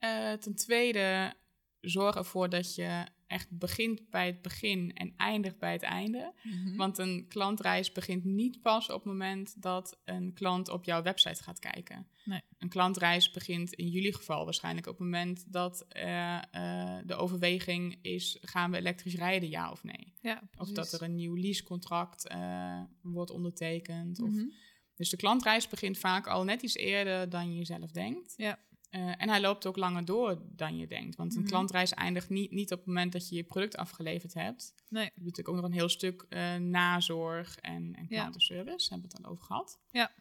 [0.00, 1.34] uh, ten tweede,
[1.80, 6.32] zorg ervoor dat je echt begint bij het begin en eindigt bij het einde.
[6.42, 6.76] Mhm.
[6.76, 11.42] Want een klantreis begint niet pas op het moment dat een klant op jouw website
[11.42, 12.06] gaat kijken.
[12.24, 12.40] Nee.
[12.58, 17.98] Een klantreis begint in jullie geval waarschijnlijk op het moment dat uh, uh, de overweging
[18.02, 20.14] is: gaan we elektrisch rijden, ja of nee?
[20.20, 24.18] Ja, of dat er een nieuw leasecontract uh, wordt ondertekend.
[24.18, 24.34] Mm -hmm.
[24.34, 24.54] of, mhm.
[24.94, 28.34] dus de klantreis begint vaak al net iets eerder dan je zelf denkt.
[28.36, 28.58] Ja.
[28.90, 31.16] Uh, en hij loopt ook langer door dan je denkt.
[31.16, 34.34] Want een mm klantreis eindigt niet, niet op het moment dat je je product afgeleverd
[34.34, 34.74] hebt.
[34.88, 35.04] Nee.
[35.04, 38.84] Je hebt natuurlijk ook nog een heel stuk uh, nazorg en, en klantenservice.
[38.84, 38.90] Ja.
[38.90, 39.78] Hebben we het dan over gehad.
[39.90, 40.12] Ja.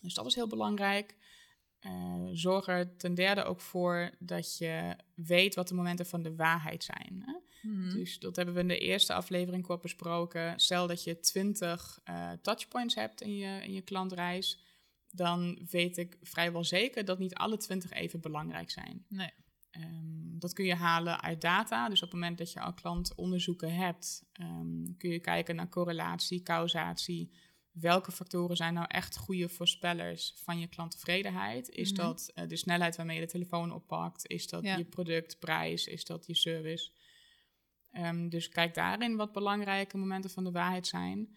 [0.00, 1.16] Dus dat is heel belangrijk.
[1.80, 6.34] Uh, zorg er ten derde ook voor dat je weet wat de momenten van de
[6.34, 7.22] waarheid zijn.
[7.26, 7.68] Hè?
[7.68, 10.60] Mm Dus dat hebben we in de eerste aflevering kort besproken.
[10.60, 12.00] Stel dat je 20
[12.42, 14.65] touchpoints hebt in je, in je klantreis
[15.16, 19.04] dan weet ik vrijwel zeker dat niet alle 20 even belangrijk zijn.
[19.08, 19.30] Nee.
[19.70, 21.88] Um, dat kun je halen uit data.
[21.88, 26.42] Dus op het moment dat je al klantonderzoeken hebt, um, kun je kijken naar correlatie,
[26.42, 27.30] causatie.
[27.70, 31.68] Welke factoren zijn nou echt goede voorspellers van je klanttevredenheid?
[31.68, 34.28] Is mm dat uh, de snelheid waarmee je de telefoon oppakt?
[34.28, 34.76] Is dat ja.
[34.76, 35.86] je productprijs?
[35.86, 36.90] Is dat je service?
[37.92, 41.36] Um, dus kijk daarin wat belangrijke momenten van de waarheid zijn.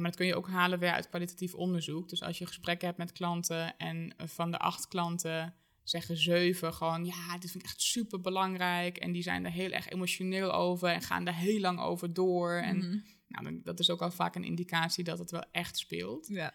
[0.00, 2.08] Maar dat kun je ook halen weer uit kwalitatief onderzoek.
[2.08, 7.04] Dus als je gesprekken hebt met klanten en van de acht klanten zeggen zeven gewoon,
[7.04, 8.96] ja, dit vind ik echt super belangrijk.
[8.96, 12.52] En die zijn er heel erg emotioneel over en gaan er heel lang over door.
[12.52, 12.98] En mhm.
[13.28, 16.28] nou, dat is ook al vaak een indicatie dat het wel echt speelt.
[16.28, 16.54] Ja.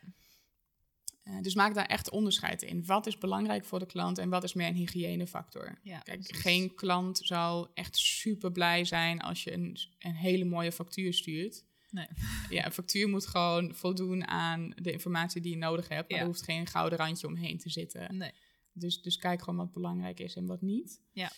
[1.24, 2.86] Uh, dus maak daar echt onderscheid in.
[2.86, 5.80] Wat is belangrijk voor de klant en wat is meer een hygiënefactor?
[5.84, 10.72] Ja, Kijk, geen klant zal echt super blij zijn als je een, een hele mooie
[10.72, 11.66] factuur stuurt.
[11.92, 12.08] Nee.
[12.50, 16.12] Ja, een factuur moet gewoon voldoen aan de informatie die je nodig hebt.
[16.12, 18.18] Maar er hoeft geen gouden randje omheen te zitten.
[18.18, 18.32] Nee.
[18.74, 21.02] Dus, dus kijk gewoon wat belangrijk is en wat niet.
[21.12, 21.32] Ja.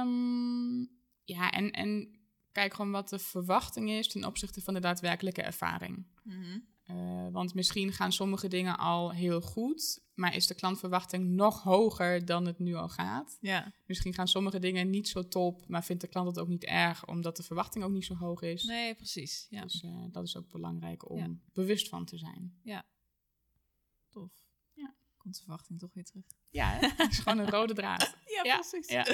[0.00, 0.90] Um,
[1.24, 2.18] ja, en, en
[2.52, 6.06] kijk gewoon wat de verwachting is ten opzichte van de daadwerkelijke ervaring.
[6.22, 11.62] Mm Uh, want misschien gaan sommige dingen al heel goed, maar is de klantverwachting nog
[11.62, 13.36] hoger dan het nu al gaat.
[13.40, 13.72] Ja.
[13.86, 17.06] Misschien gaan sommige dingen niet zo top, maar vindt de klant het ook niet erg,
[17.06, 18.64] omdat de verwachting ook niet zo hoog is.
[18.64, 19.46] Nee, precies.
[19.50, 19.62] Ja.
[19.62, 22.58] Dus uh, dat is ook belangrijk om bewust van te zijn.
[22.62, 22.86] Ja.
[24.08, 24.32] Tof.
[24.72, 24.94] Ja.
[25.16, 26.24] Komt de verwachting toch weer terug?
[26.50, 28.16] Ja, het is gewoon een rode draad.
[28.42, 28.88] ja, precies.
[28.88, 29.06] Ja.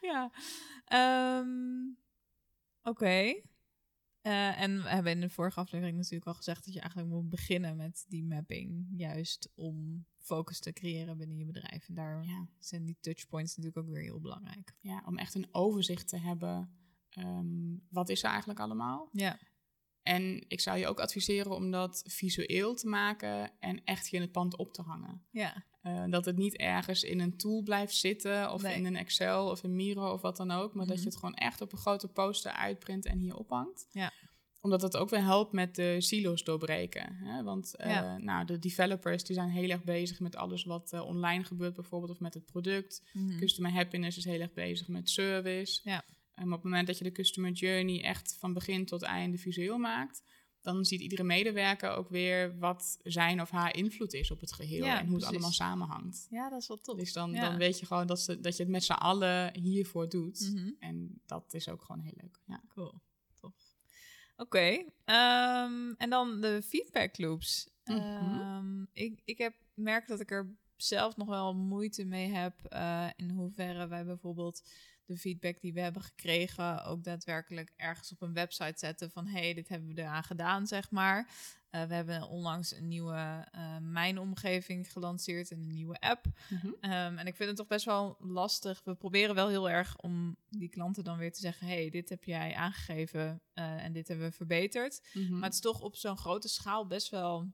[0.00, 0.30] ja.
[1.38, 1.98] Um,
[2.82, 2.90] Oké.
[2.90, 3.44] Okay.
[4.26, 7.28] Uh, en we hebben in de vorige aflevering natuurlijk al gezegd dat je eigenlijk moet
[7.28, 8.86] beginnen met die mapping.
[8.96, 11.88] Juist om focus te creëren binnen je bedrijf.
[11.88, 12.48] En daar ja.
[12.58, 14.74] zijn die touchpoints natuurlijk ook weer heel belangrijk.
[14.80, 16.70] Ja, om echt een overzicht te hebben.
[17.18, 19.08] Um, wat is er eigenlijk allemaal?
[19.12, 19.38] Ja.
[20.06, 24.20] En ik zou je ook adviseren om dat visueel te maken en echt hier in
[24.26, 25.22] het pand op te hangen.
[25.30, 25.64] Ja.
[25.82, 28.74] Uh, dat het niet ergens in een tool blijft zitten of Nee.
[28.76, 30.74] in een Excel of een Miro of wat dan ook.
[30.74, 31.04] Maar dat Mhm.
[31.04, 33.86] je het gewoon echt op een grote poster uitprint en hier ophangt.
[33.90, 34.12] Ja.
[34.60, 37.14] Omdat dat ook weer helpt met de silo's doorbreken.
[37.16, 37.42] Hè?
[37.42, 38.18] Want eh, Ja.
[38.18, 42.10] nou, de developers die zijn heel erg bezig met alles wat eh, online gebeurt bijvoorbeeld
[42.12, 43.02] of met het product.
[43.12, 43.38] Mhm.
[43.38, 45.80] Customer happiness is heel erg bezig met service.
[45.84, 46.04] Ja.
[46.36, 49.78] En op het moment dat je de customer journey echt van begin tot einde visueel
[49.78, 50.22] maakt,
[50.60, 54.84] dan ziet iedere medewerker ook weer wat zijn of haar invloed is op het geheel
[54.84, 56.26] Ja, en hoe het allemaal samenhangt.
[56.30, 56.98] Ja, dat is wel tof.
[56.98, 57.48] Dus dan, Ja.
[57.48, 60.50] dan weet je gewoon dat, ze, dat je het met z'n allen hiervoor doet.
[60.52, 60.70] Mhm.
[60.78, 62.40] En dat is ook gewoon heel leuk.
[62.46, 62.62] Ja.
[62.68, 63.00] Cool,
[63.40, 63.54] tof.
[64.36, 67.68] Oké, ehm, en dan de feedback loops.
[67.84, 67.98] Mhm.
[67.98, 73.06] Ehm, ik, ik heb merk dat ik er zelf nog wel moeite mee heb eh,
[73.16, 74.62] in hoeverre wij bijvoorbeeld
[75.06, 79.54] de feedback die we hebben gekregen ook daadwerkelijk ergens op een website zetten van hey,
[79.54, 81.28] dit hebben we eraan gedaan, zeg maar.
[81.70, 86.26] Eh, we hebben onlangs een nieuwe eh, Mijn Omgeving gelanceerd en een nieuwe app.
[86.48, 86.72] Mhm.
[86.80, 88.80] Ehm, en ik vind het toch best wel lastig.
[88.84, 92.24] We proberen wel heel erg om die klanten dan weer te zeggen: hey, dit heb
[92.24, 95.08] jij aangegeven eh, en dit hebben we verbeterd.
[95.12, 95.32] Mhm.
[95.32, 97.52] Maar het is toch op zo'n grote schaal best wel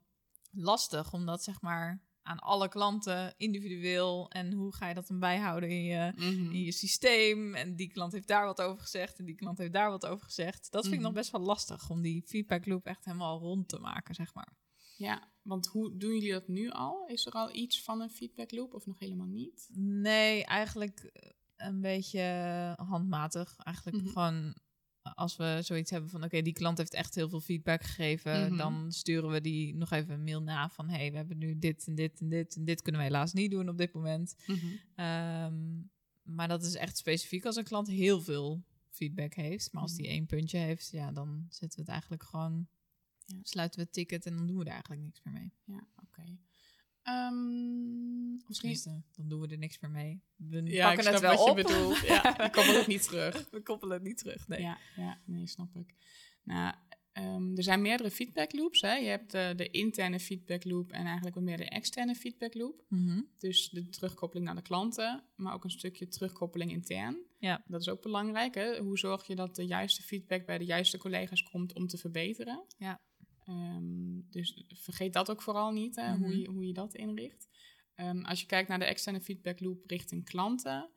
[0.50, 5.68] lastig, omdat zeg maar aan alle klanten individueel en hoe ga je dat dan bijhouden
[5.70, 6.52] in je, Mhm.
[6.52, 7.54] in je systeem.
[7.54, 10.24] En die klant heeft daar wat over gezegd en die klant heeft daar wat over
[10.24, 10.70] gezegd.
[10.70, 11.08] Dat vind ik Mhm.
[11.08, 14.52] nog best wel lastig om die feedback loop echt helemaal rond te maken, zeg maar.
[14.96, 17.06] Ja, want hoe doen jullie dat nu al?
[17.06, 19.68] Is er al iets van een feedback loop of nog helemaal niet?
[19.74, 21.10] Nee, eigenlijk
[21.56, 22.22] een beetje
[22.76, 23.56] handmatig.
[23.58, 24.06] Eigenlijk Mhm.
[24.12, 24.54] gewoon
[25.02, 26.24] als we zoiets hebben van...
[26.24, 28.46] oké, die klant heeft echt heel veel feedback gegeven...
[28.48, 28.56] Mhm.
[28.56, 30.88] dan sturen we die nog even een mail na van...
[30.88, 32.56] hey, we hebben nu dit en dit en dit...
[32.56, 34.34] en dit kunnen we helaas niet doen op dit moment.
[34.46, 34.66] Mhm.
[34.94, 35.80] Ehm,
[36.22, 39.72] maar dat is echt specifiek als een klant heel veel feedback heeft.
[39.72, 40.14] Maar als die Mhm.
[40.14, 42.66] één puntje heeft, ja, dan zetten we het eigenlijk gewoon...
[43.26, 43.38] Ja.
[43.42, 45.52] sluiten we het ticket en dan doen we er eigenlijk niks meer mee.
[45.64, 46.22] Ja, oké.
[47.04, 48.74] Of misschien...
[48.74, 50.22] tenminste, dan doen we er niks meer mee.
[50.36, 51.56] We Ja, ik pakken snap het wel wat op.
[51.56, 51.98] je bedoelt.
[52.06, 53.46] Ja, ik kom er ook niet terug.
[53.50, 54.60] We koppelen het niet terug, nee.
[54.60, 55.94] Ja, ja, nee, snap ik.
[56.42, 56.74] Nou,
[57.12, 58.80] ehm, er zijn meerdere feedback loops.
[58.80, 58.94] Hè.
[58.94, 62.84] Je hebt de, de interne feedback loop en eigenlijk wat meer de externe feedback loop.
[62.88, 63.20] Mhm.
[63.38, 67.18] Dus de terugkoppeling naar de klanten, maar ook een stukje terugkoppeling intern.
[67.38, 67.64] Ja.
[67.66, 68.54] Dat is ook belangrijk.
[68.54, 68.78] Hè?
[68.78, 72.64] Hoe zorg je dat de juiste feedback bij de juiste collega's komt om te verbeteren?
[72.78, 73.00] Ja.
[73.44, 76.22] Ehm, dus vergeet dat ook vooral niet, hè, Mhm.
[76.22, 77.48] hoe, je, hoe je dat inricht.
[77.94, 80.90] Ehm, als je kijkt naar de externe feedback loop richting klanten,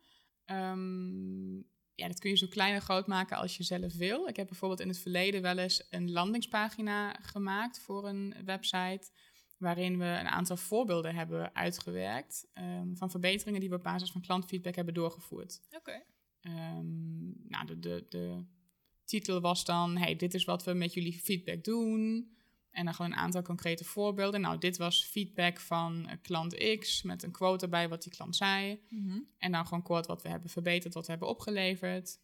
[0.44, 1.56] ehm,
[1.94, 4.26] ja, dat kun je zo klein en groot maken als je zelf wil.
[4.26, 9.10] Ik heb bijvoorbeeld in het verleden wel eens een landingspagina gemaakt voor een website,
[9.58, 12.46] waarin we een aantal voorbeelden hebben uitgewerkt
[12.94, 15.60] van verbeteringen die we op basis van klantfeedback hebben doorgevoerd.
[15.70, 16.02] Oké.
[17.48, 18.44] Nou, de, de, de
[19.04, 22.30] titel was dan: hey, dit is wat we met jullie feedback doen.
[22.76, 24.40] En dan gewoon een aantal concrete voorbeelden.
[24.40, 28.36] Nou, dit was feedback van eh, klant X met een quote erbij wat die klant
[28.36, 28.80] zei.
[28.88, 29.18] Mhm.
[29.38, 32.18] En dan gewoon kort wat we hebben verbeterd, wat we hebben opgeleverd.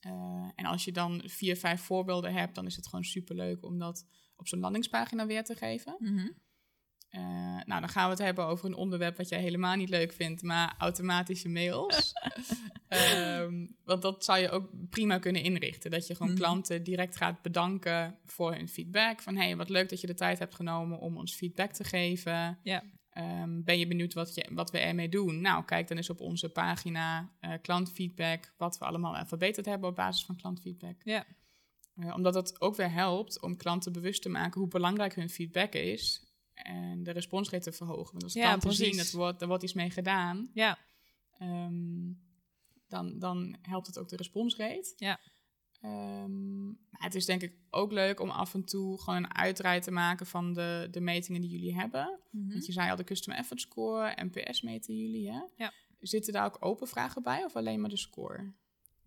[0.00, 3.78] Eh, en als je dan vier, vijf voorbeelden hebt, dan is het gewoon superleuk om
[3.78, 4.06] dat
[4.36, 5.96] op zo'n landingspagina weer te geven.
[5.98, 6.28] Mhm.
[7.10, 7.20] Eh,
[7.64, 10.42] nou, dan gaan we het hebben over een onderwerp wat jij helemaal niet leuk vindt,
[10.42, 12.12] maar automatische mails.
[12.88, 15.90] Ehm, want dat zou je ook prima kunnen inrichten.
[15.90, 16.40] Dat je gewoon Mhm.
[16.40, 19.20] klanten direct gaat bedanken voor hun feedback.
[19.22, 22.58] Van hey, wat leuk dat je de tijd hebt genomen om ons feedback te geven.
[22.62, 22.82] Ja.
[23.10, 25.40] Ehm, ben je benieuwd wat, je, wat we ermee doen?
[25.40, 29.96] Nou, kijk dan eens op onze pagina eh, klantfeedback, wat we allemaal verbeterd hebben op
[29.96, 30.96] basis van klantfeedback.
[31.04, 31.24] Ja.
[31.94, 35.72] Eh, omdat het ook weer helpt om klanten bewust te maken hoe belangrijk hun feedback
[35.72, 36.29] is.
[36.62, 38.10] En de responsrate te verhogen.
[38.12, 38.86] Want als Ja, klanten precies.
[38.88, 40.78] zien, het wordt, er wordt iets mee gedaan, Ja.
[41.38, 42.12] ehm,
[42.88, 44.92] dan, dan helpt het ook de responsrate.
[44.96, 45.20] Ja.
[45.80, 49.90] Ehm, het is denk ik ook leuk om af en toe gewoon een uitdraai te
[49.90, 52.20] maken van de, de metingen die jullie hebben.
[52.30, 52.48] Mhm.
[52.52, 55.40] Want je zei al de Customer Effort Score, NPS meten jullie, hè?
[55.56, 55.72] Ja.
[55.98, 58.52] Zitten daar ook open vragen bij of alleen maar de score?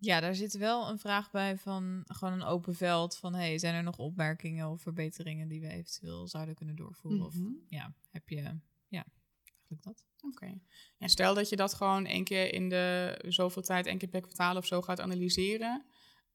[0.04, 3.74] Ja, daar zit wel een vraag bij van gewoon een open veld van hey, zijn
[3.74, 7.26] er nog opmerkingen of verbeteringen die we eventueel zouden kunnen doorvoeren?
[7.26, 7.52] Of Mhm.
[7.68, 9.04] ja, heb je ja,
[9.44, 10.04] eigenlijk dat?
[10.22, 10.58] Oké.
[10.96, 14.20] Ja, stel dat je dat gewoon één keer in de zoveel tijd, één keer per
[14.20, 15.84] kwartaal of zo gaat analyseren.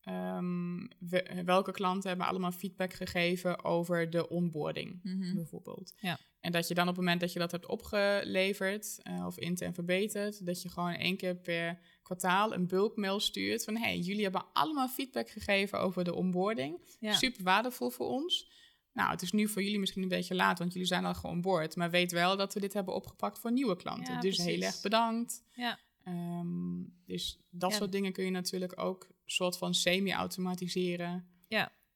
[0.03, 5.35] Ehm, we- welke klanten hebben allemaal feedback gegeven over de onboarding, Mhm.
[5.35, 5.93] bijvoorbeeld.
[5.99, 6.17] Ja.
[6.39, 9.73] En dat je dan op het moment dat je dat hebt opgeleverd eh, of intern
[9.73, 14.45] verbeterd, dat je gewoon één keer per kwartaal een bulkmail stuurt van hey, jullie hebben
[14.53, 16.81] allemaal feedback gegeven over de onboarding.
[16.99, 17.13] Ja.
[17.13, 18.51] Super waardevol voor ons.
[18.93, 21.75] Nou, het is nu voor jullie misschien een beetje laat, want jullie zijn al geonboard.
[21.75, 24.13] Maar weet wel dat we dit hebben opgepakt voor nieuwe klanten.
[24.13, 24.53] Ja, dus precies.
[24.53, 25.43] heel erg bedankt.
[25.55, 25.79] Ja.
[26.03, 31.27] Ehm, dus dat soort dingen kun je natuurlijk ook soort van semi-automatiseren.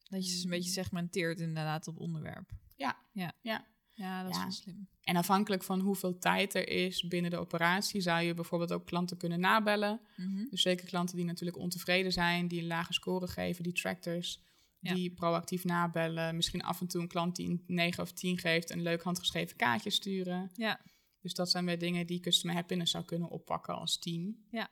[0.10, 2.52] Dat je ze een beetje segmenteert inderdaad op onderwerp.
[2.76, 2.98] Ja.
[3.14, 3.66] Ja, Ja.
[3.94, 4.44] ja dat is Ja.
[4.44, 4.88] wel slim.
[5.02, 9.18] En afhankelijk van hoeveel tijd er is binnen de operatie, zou je bijvoorbeeld ook klanten
[9.18, 10.02] kunnen nabellen.
[10.18, 10.46] Mhm.
[10.50, 14.42] Dus zeker klanten die natuurlijk ontevreden zijn, die een lage score geven, die tractors,
[14.80, 14.94] Ja.
[14.94, 16.36] die proactief nabellen.
[16.36, 19.56] Misschien af en toe een klant die een 9 of 10 geeft, een leuk handgeschreven
[19.56, 20.52] kaartje sturen.
[20.56, 20.80] Ja.
[21.22, 24.36] Dus dat zijn weer dingen die Customer Happiness zou kunnen oppakken als team.
[24.52, 24.70] Ja.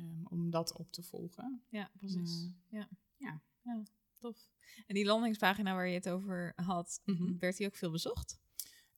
[0.00, 1.62] Ehm, om dat op te volgen.
[1.68, 2.48] Ja, precies.
[2.68, 2.88] Ja.
[3.16, 3.40] Ja.
[3.62, 3.82] ja,
[4.18, 4.48] tof.
[4.86, 7.38] En die landingspagina waar je het over had, Mhm.
[7.38, 8.38] werd die ook veel bezocht?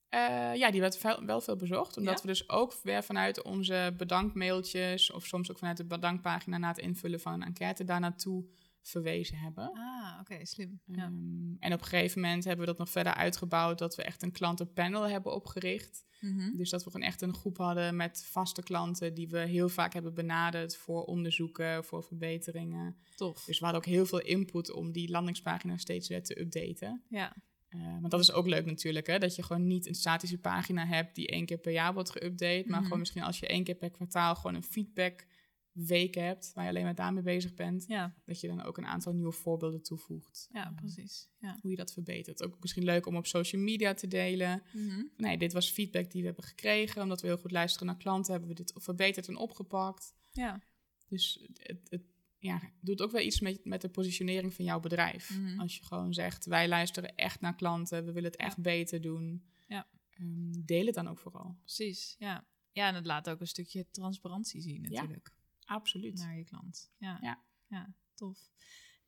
[0.09, 1.97] Eh, ja, die werd veel- wel veel bezocht.
[1.97, 2.21] Omdat Ja?
[2.21, 5.11] we dus ook weer vanuit onze bedankmailtjes...
[5.11, 7.83] of soms ook vanuit de bedankpagina na het invullen van een enquête...
[7.83, 8.45] daar naartoe
[8.83, 9.71] verwezen hebben.
[9.73, 10.79] Ah, oké, slim.
[10.85, 11.03] Ja.
[11.03, 13.77] Ehm, en op een gegeven moment hebben we dat nog verder uitgebouwd...
[13.79, 16.05] dat we echt een klantenpanel hebben opgericht.
[16.19, 16.55] Mhm.
[16.57, 19.13] Dus dat we gewoon echt een groep hadden met vaste klanten...
[19.13, 22.97] die we heel vaak hebben benaderd voor onderzoeken, voor verbeteringen.
[23.15, 23.43] Tof.
[23.45, 27.03] Dus we hadden ook heel veel input om die landingspagina steeds weer te updaten.
[27.09, 27.35] Ja,
[27.69, 29.17] Eh, want dat is ook leuk natuurlijk, hè?
[29.19, 32.65] dat je gewoon niet een statische pagina hebt die één keer per jaar wordt geüpdate,
[32.65, 32.83] maar Mhm.
[32.83, 35.25] gewoon misschien als je één keer per kwartaal gewoon een feedback
[35.73, 38.85] week hebt, waar je alleen maar daarmee bezig bent, ja, dat je dan ook een
[38.85, 40.47] aantal nieuwe voorbeelden toevoegt.
[40.51, 41.29] ja precies.
[41.39, 41.57] Ja.
[41.61, 42.43] hoe je dat verbetert.
[42.43, 44.63] Ook misschien leuk om op social media te delen.
[44.73, 45.03] Mhm.
[45.17, 48.31] Nee, dit was feedback die we hebben gekregen, omdat we heel goed luisteren naar klanten,
[48.31, 50.13] hebben we dit verbeterd en opgepakt.
[50.31, 50.61] Ja,
[51.07, 52.03] Dus het, het
[52.37, 55.29] ja, doet ook wel iets met, met de positionering van jouw bedrijf.
[55.39, 55.59] Mhm.
[55.59, 59.45] Als je gewoon zegt, wij luisteren echt naar klanten, we willen het echt beter doen.
[59.67, 59.87] Ja.
[60.09, 61.57] Ehm, deel het dan ook vooral.
[61.59, 62.15] precies.
[62.19, 62.47] Ja.
[62.71, 65.31] ja, en het laat ook een stukje transparantie zien natuurlijk.
[65.73, 66.19] Absoluut.
[66.19, 66.91] Naar je klant.
[66.97, 67.17] Ja.
[67.21, 67.43] Ja.
[67.67, 68.51] ja, tof.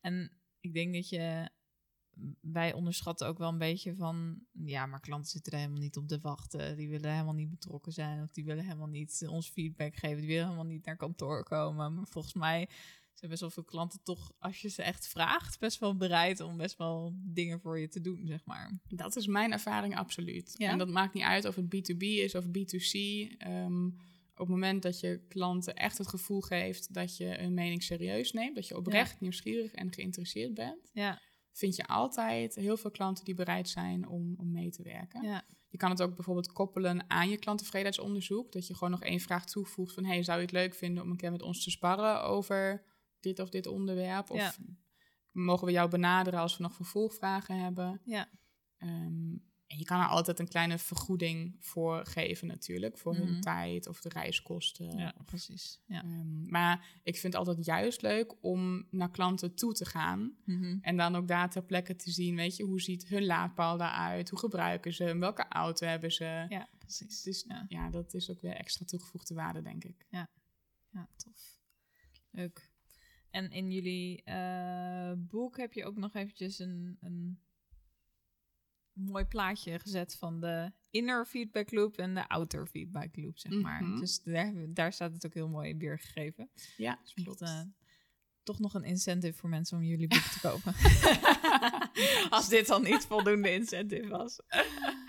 [0.00, 1.50] En ik denk dat je...
[2.40, 4.46] Wij onderschatten ook wel een beetje van...
[4.52, 6.76] Ja, maar klanten zitten er helemaal niet op te wachten.
[6.76, 8.22] Die willen helemaal niet betrokken zijn.
[8.22, 10.16] Of die willen helemaal niet ons feedback geven.
[10.16, 11.94] Die willen helemaal niet naar kantoor komen.
[11.94, 12.68] Maar volgens mij
[13.14, 14.32] zijn best wel veel klanten toch...
[14.38, 18.00] Als je ze echt vraagt, best wel bereid om best wel dingen voor je te
[18.00, 18.80] doen, zeg maar.
[18.88, 20.54] Dat is mijn ervaring absoluut.
[20.58, 20.70] Ja?
[20.70, 22.92] En dat maakt niet uit of het B2B is of B2C.
[23.38, 23.88] Ehm,
[24.40, 28.32] op het moment dat je klanten echt het gevoel geeft dat je hun mening serieus
[28.32, 31.20] neemt, dat je oprecht nieuwsgierig en geïnteresseerd bent, Ja,
[31.52, 35.22] vind je altijd heel veel klanten die bereid zijn om, om mee te werken.
[35.22, 38.52] ja, Je kan het ook bijvoorbeeld koppelen aan je klanttevredenheidsonderzoek.
[38.52, 40.04] Dat je gewoon nog één vraag toevoegt van...
[40.04, 42.84] hey, zou je het leuk vinden om een keer met ons te sparren over
[43.20, 44.30] dit of dit onderwerp?
[44.30, 44.58] Of
[45.30, 48.00] mogen we jou benaderen als we nog vervolgvragen hebben?
[48.04, 48.28] ja.
[48.78, 52.98] Ehm, en je kan er altijd een kleine vergoeding voor geven natuurlijk.
[52.98, 53.22] Voor Mhm.
[53.26, 54.98] hun tijd of de reiskosten.
[54.98, 55.80] ja precies.
[55.86, 56.02] Ja.
[56.02, 60.36] Ehm, maar ik vind het altijd juist leuk om naar klanten toe te gaan.
[60.44, 60.78] Mhm.
[60.80, 64.28] En dan ook daar ter plekke te zien, weet je, hoe ziet hun laadpaal daaruit?
[64.30, 65.20] Hoe gebruiken ze hem?
[65.20, 66.46] Welke auto hebben ze?
[66.48, 67.22] Ja, precies.
[67.22, 67.64] Dus ja.
[67.68, 67.90] Ja.
[67.90, 70.06] dat is ook weer extra toegevoegde waarde, denk ik.
[70.10, 70.28] Ja,
[71.16, 71.58] tof.
[72.30, 72.70] Leuk.
[73.30, 77.40] En in jullie eh, boek heb je ook nog eventjes een, een
[78.96, 83.82] mooi plaatje gezet van de inner feedback loop en de outer feedback loop, zeg maar.
[83.82, 84.00] Mhm.
[84.00, 86.50] Dus daar, daar staat het ook heel mooi weergegeven.
[86.76, 87.66] Ja, Dus klopt.
[88.42, 90.74] toch nog een incentive voor mensen om jullie boek te kopen.
[92.36, 94.40] Als dit dan niet voldoende incentive was.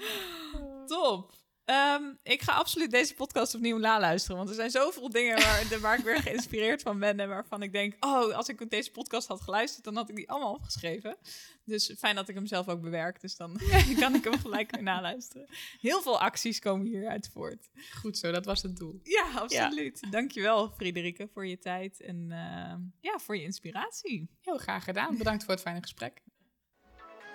[0.85, 1.33] Top.
[1.67, 4.37] Ehm, ik ga absoluut deze podcast opnieuw naluisteren.
[4.37, 7.19] Want er zijn zoveel dingen waar, de- waar ik weer geïnspireerd van ben.
[7.19, 10.29] En waarvan ik denk, oh, als ik deze podcast had geluisterd, dan had ik die
[10.29, 11.17] allemaal opgeschreven.
[11.65, 13.21] Dus fijn dat ik hem zelf ook bewerk.
[13.21, 13.59] Dus dan
[13.99, 15.47] kan ik hem gelijk weer naluisteren.
[15.81, 17.69] Heel veel acties komen hieruit voort.
[18.01, 18.99] Goed zo, dat was het doel.
[19.03, 20.11] Ja, absoluut.
[20.11, 24.29] Dankjewel, Friederike, voor je tijd en ehm, ja, voor je inspiratie.
[24.41, 25.17] Heel graag gedaan.
[25.17, 26.21] Bedankt voor het fijne gesprek.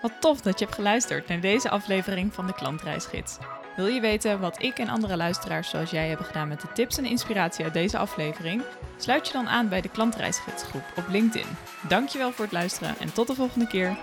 [0.02, 3.36] Wat tof dat je hebt geluisterd naar deze aflevering van de Klantreisgids.
[3.76, 6.98] Wil je weten wat ik en andere luisteraars zoals jij hebben gedaan met de tips
[6.98, 8.62] en inspiratie uit deze aflevering?
[8.96, 11.46] Sluit je dan aan bij de Klantreisgidsgroep op LinkedIn.
[11.88, 13.96] Dankjewel voor het luisteren en tot de volgende keer.